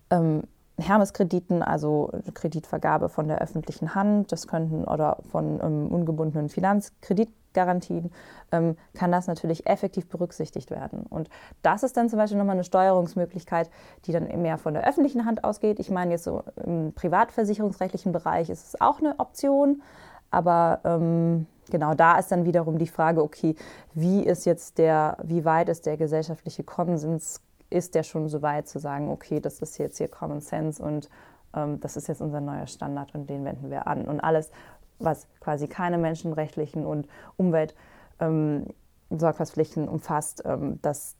[0.09, 0.43] ähm,
[0.79, 8.11] Hermeskrediten, also Kreditvergabe von der öffentlichen Hand, das könnten oder von ähm, ungebundenen Finanzkreditgarantien,
[8.51, 11.03] ähm, kann das natürlich effektiv berücksichtigt werden.
[11.09, 11.29] Und
[11.63, 13.71] das ist dann zum Beispiel nochmal eine Steuerungsmöglichkeit,
[14.05, 15.79] die dann mehr von der öffentlichen Hand ausgeht.
[15.79, 19.81] Ich meine, jetzt so im privatversicherungsrechtlichen Bereich ist es auch eine Option,
[20.29, 23.55] aber ähm, genau da ist dann wiederum die Frage, okay,
[23.93, 28.67] wie ist jetzt der, wie weit ist der gesellschaftliche Konsens ist der schon so weit
[28.67, 31.09] zu sagen, okay, das ist jetzt hier Common Sense und
[31.53, 34.05] ähm, das ist jetzt unser neuer Standard und den wenden wir an.
[34.05, 34.51] Und alles,
[34.99, 37.07] was quasi keine menschenrechtlichen und
[37.37, 41.15] Umweltsorgfaltspflichten ähm, umfasst, ähm, das,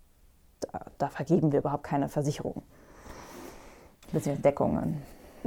[0.59, 2.63] da, da, vergeben wir überhaupt keine Versicherung.
[4.11, 5.03] Bisschen Deckungen.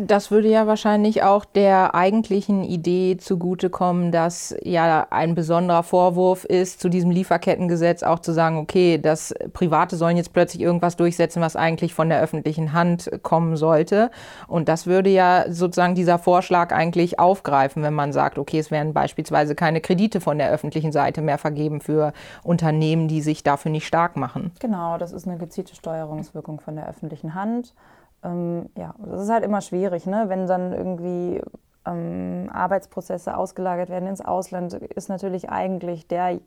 [0.07, 6.81] Das würde ja wahrscheinlich auch der eigentlichen Idee zugutekommen, dass ja ein besonderer Vorwurf ist,
[6.81, 11.57] zu diesem Lieferkettengesetz auch zu sagen, okay, das Private sollen jetzt plötzlich irgendwas durchsetzen, was
[11.57, 14.11] eigentlich von der öffentlichen Hand kommen sollte.
[14.49, 18.95] Und das würde ja sozusagen dieser Vorschlag eigentlich aufgreifen, wenn man sagt, okay, es werden
[18.95, 23.87] beispielsweise keine Kredite von der öffentlichen Seite mehr vergeben für Unternehmen, die sich dafür nicht
[23.87, 24.53] stark machen.
[24.61, 27.75] Genau, das ist eine gezielte Steuerungswirkung von der öffentlichen Hand
[28.23, 30.25] ähm, ja, das ist halt immer schwierig, ne?
[30.29, 31.41] wenn dann irgendwie
[31.87, 36.39] ähm, Arbeitsprozesse ausgelagert werden ins Ausland, ist natürlich eigentlich der,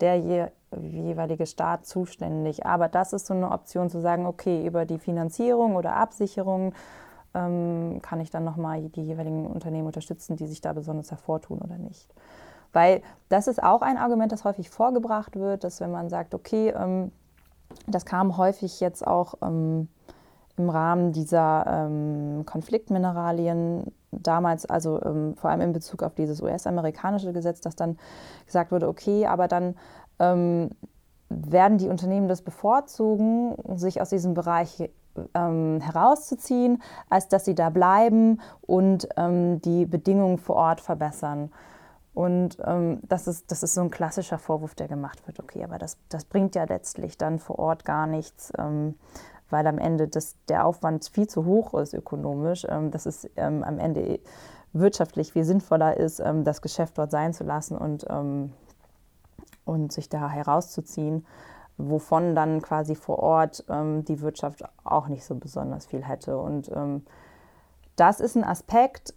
[0.00, 0.46] der je,
[0.80, 2.64] jeweilige Staat zuständig.
[2.66, 6.72] Aber das ist so eine Option zu sagen, okay, über die Finanzierung oder Absicherung
[7.34, 11.76] ähm, kann ich dann nochmal die jeweiligen Unternehmen unterstützen, die sich da besonders hervortun oder
[11.76, 12.08] nicht.
[12.72, 16.70] Weil das ist auch ein Argument, das häufig vorgebracht wird, dass wenn man sagt, okay,
[16.70, 17.12] ähm,
[17.86, 19.88] das kam häufig jetzt auch ähm,
[20.58, 27.32] im Rahmen dieser ähm, Konfliktmineralien damals, also ähm, vor allem in Bezug auf dieses US-amerikanische
[27.32, 27.98] Gesetz, dass dann
[28.46, 29.74] gesagt wurde, okay, aber dann
[30.18, 30.70] ähm,
[31.28, 34.90] werden die Unternehmen das bevorzugen, sich aus diesem Bereich
[35.34, 41.50] ähm, herauszuziehen, als dass sie da bleiben und ähm, die Bedingungen vor Ort verbessern.
[42.14, 45.38] Und ähm, das, ist, das ist so ein klassischer Vorwurf, der gemacht wird.
[45.38, 48.52] Okay, aber das, das bringt ja letztlich dann vor Ort gar nichts.
[48.58, 48.96] Ähm,
[49.50, 53.62] weil am Ende das, der Aufwand viel zu hoch ist ökonomisch, ähm, dass es ähm,
[53.64, 54.20] am Ende
[54.72, 58.52] wirtschaftlich viel sinnvoller ist, ähm, das Geschäft dort sein zu lassen und, ähm,
[59.64, 61.26] und sich da herauszuziehen,
[61.76, 66.38] wovon dann quasi vor Ort ähm, die Wirtschaft auch nicht so besonders viel hätte.
[66.38, 67.04] Und ähm,
[67.96, 69.12] das ist ein Aspekt,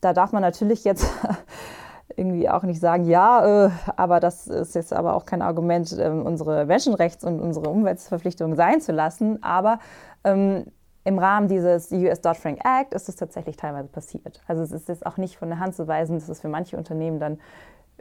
[0.00, 1.06] da darf man natürlich jetzt
[2.16, 6.08] irgendwie auch nicht sagen, ja, äh, aber das ist jetzt aber auch kein Argument, äh,
[6.08, 9.42] unsere Menschenrechts- und unsere Umweltverpflichtungen sein zu lassen.
[9.42, 9.78] Aber
[10.24, 10.66] ähm,
[11.04, 14.42] im Rahmen dieses US Dodd-Frank Act ist es tatsächlich teilweise passiert.
[14.46, 16.76] Also es ist jetzt auch nicht von der Hand zu weisen, dass es für manche
[16.76, 17.38] Unternehmen dann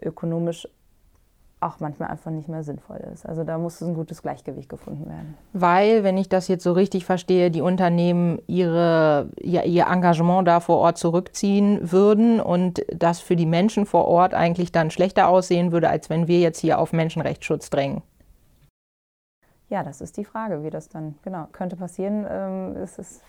[0.02, 0.68] ökonomisch
[1.62, 3.26] auch manchmal einfach nicht mehr sinnvoll ist.
[3.26, 5.38] Also da muss ein gutes Gleichgewicht gefunden werden.
[5.52, 10.62] Weil, wenn ich das jetzt so richtig verstehe, die Unternehmen ihre, ja, ihr Engagement da
[10.62, 15.74] vor Ort zurückziehen würden und das für die Menschen vor Ort eigentlich dann schlechter aussehen
[15.74, 18.04] würde, als wenn wir jetzt hier auf Menschenrechtsschutz drängen.
[19.68, 22.26] Ja, das ist die Frage, wie das dann genau könnte passieren.
[22.28, 23.22] Ähm, ist es,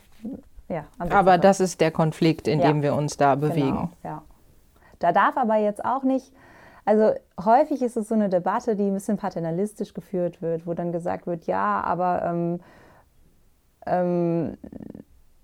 [0.68, 2.68] ja, aber das ist der Konflikt, in ja.
[2.68, 3.70] dem wir uns da bewegen.
[3.70, 4.22] Genau, ja.
[5.00, 6.32] Da darf aber jetzt auch nicht
[6.91, 10.91] also häufig ist es so eine Debatte, die ein bisschen paternalistisch geführt wird, wo dann
[10.91, 12.61] gesagt wird, ja, aber ähm,
[13.86, 14.59] ähm,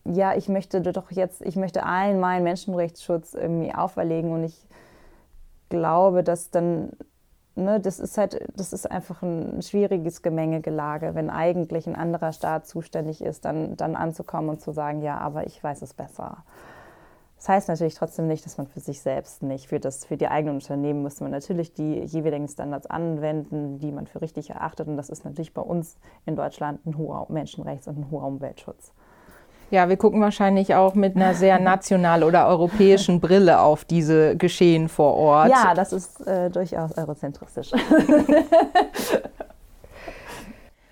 [0.04, 4.66] ja, ich möchte doch jetzt, ich möchte allen meinen Menschenrechtsschutz irgendwie auferlegen und ich
[5.68, 6.90] glaube, dass dann,
[7.54, 12.66] ne, das ist halt, das ist einfach ein schwieriges Gemengegelage, wenn eigentlich ein anderer Staat
[12.66, 16.38] zuständig ist, dann, dann anzukommen und zu sagen, ja, aber ich weiß es besser.
[17.36, 20.28] Das heißt natürlich trotzdem nicht, dass man für sich selbst nicht, für, das, für die
[20.28, 24.88] eigenen Unternehmen muss man natürlich die jeweiligen Standards anwenden, die man für richtig erachtet.
[24.88, 28.92] Und das ist natürlich bei uns in Deutschland ein hoher Menschenrechts- und ein hoher Umweltschutz.
[29.70, 34.88] Ja, wir gucken wahrscheinlich auch mit einer sehr nationalen oder europäischen Brille auf diese Geschehen
[34.88, 35.50] vor Ort.
[35.50, 37.72] Ja, das ist äh, durchaus eurozentristisch.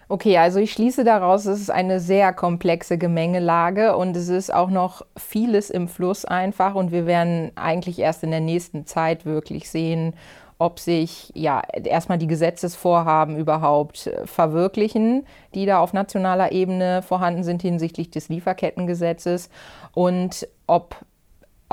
[0.08, 4.68] Okay, also ich schließe daraus, es ist eine sehr komplexe Gemengelage und es ist auch
[4.68, 9.70] noch vieles im Fluss einfach und wir werden eigentlich erst in der nächsten Zeit wirklich
[9.70, 10.14] sehen,
[10.58, 17.42] ob sich ja erstmal die Gesetzesvorhaben überhaupt äh, verwirklichen, die da auf nationaler Ebene vorhanden
[17.42, 19.50] sind hinsichtlich des Lieferkettengesetzes
[19.94, 20.96] und ob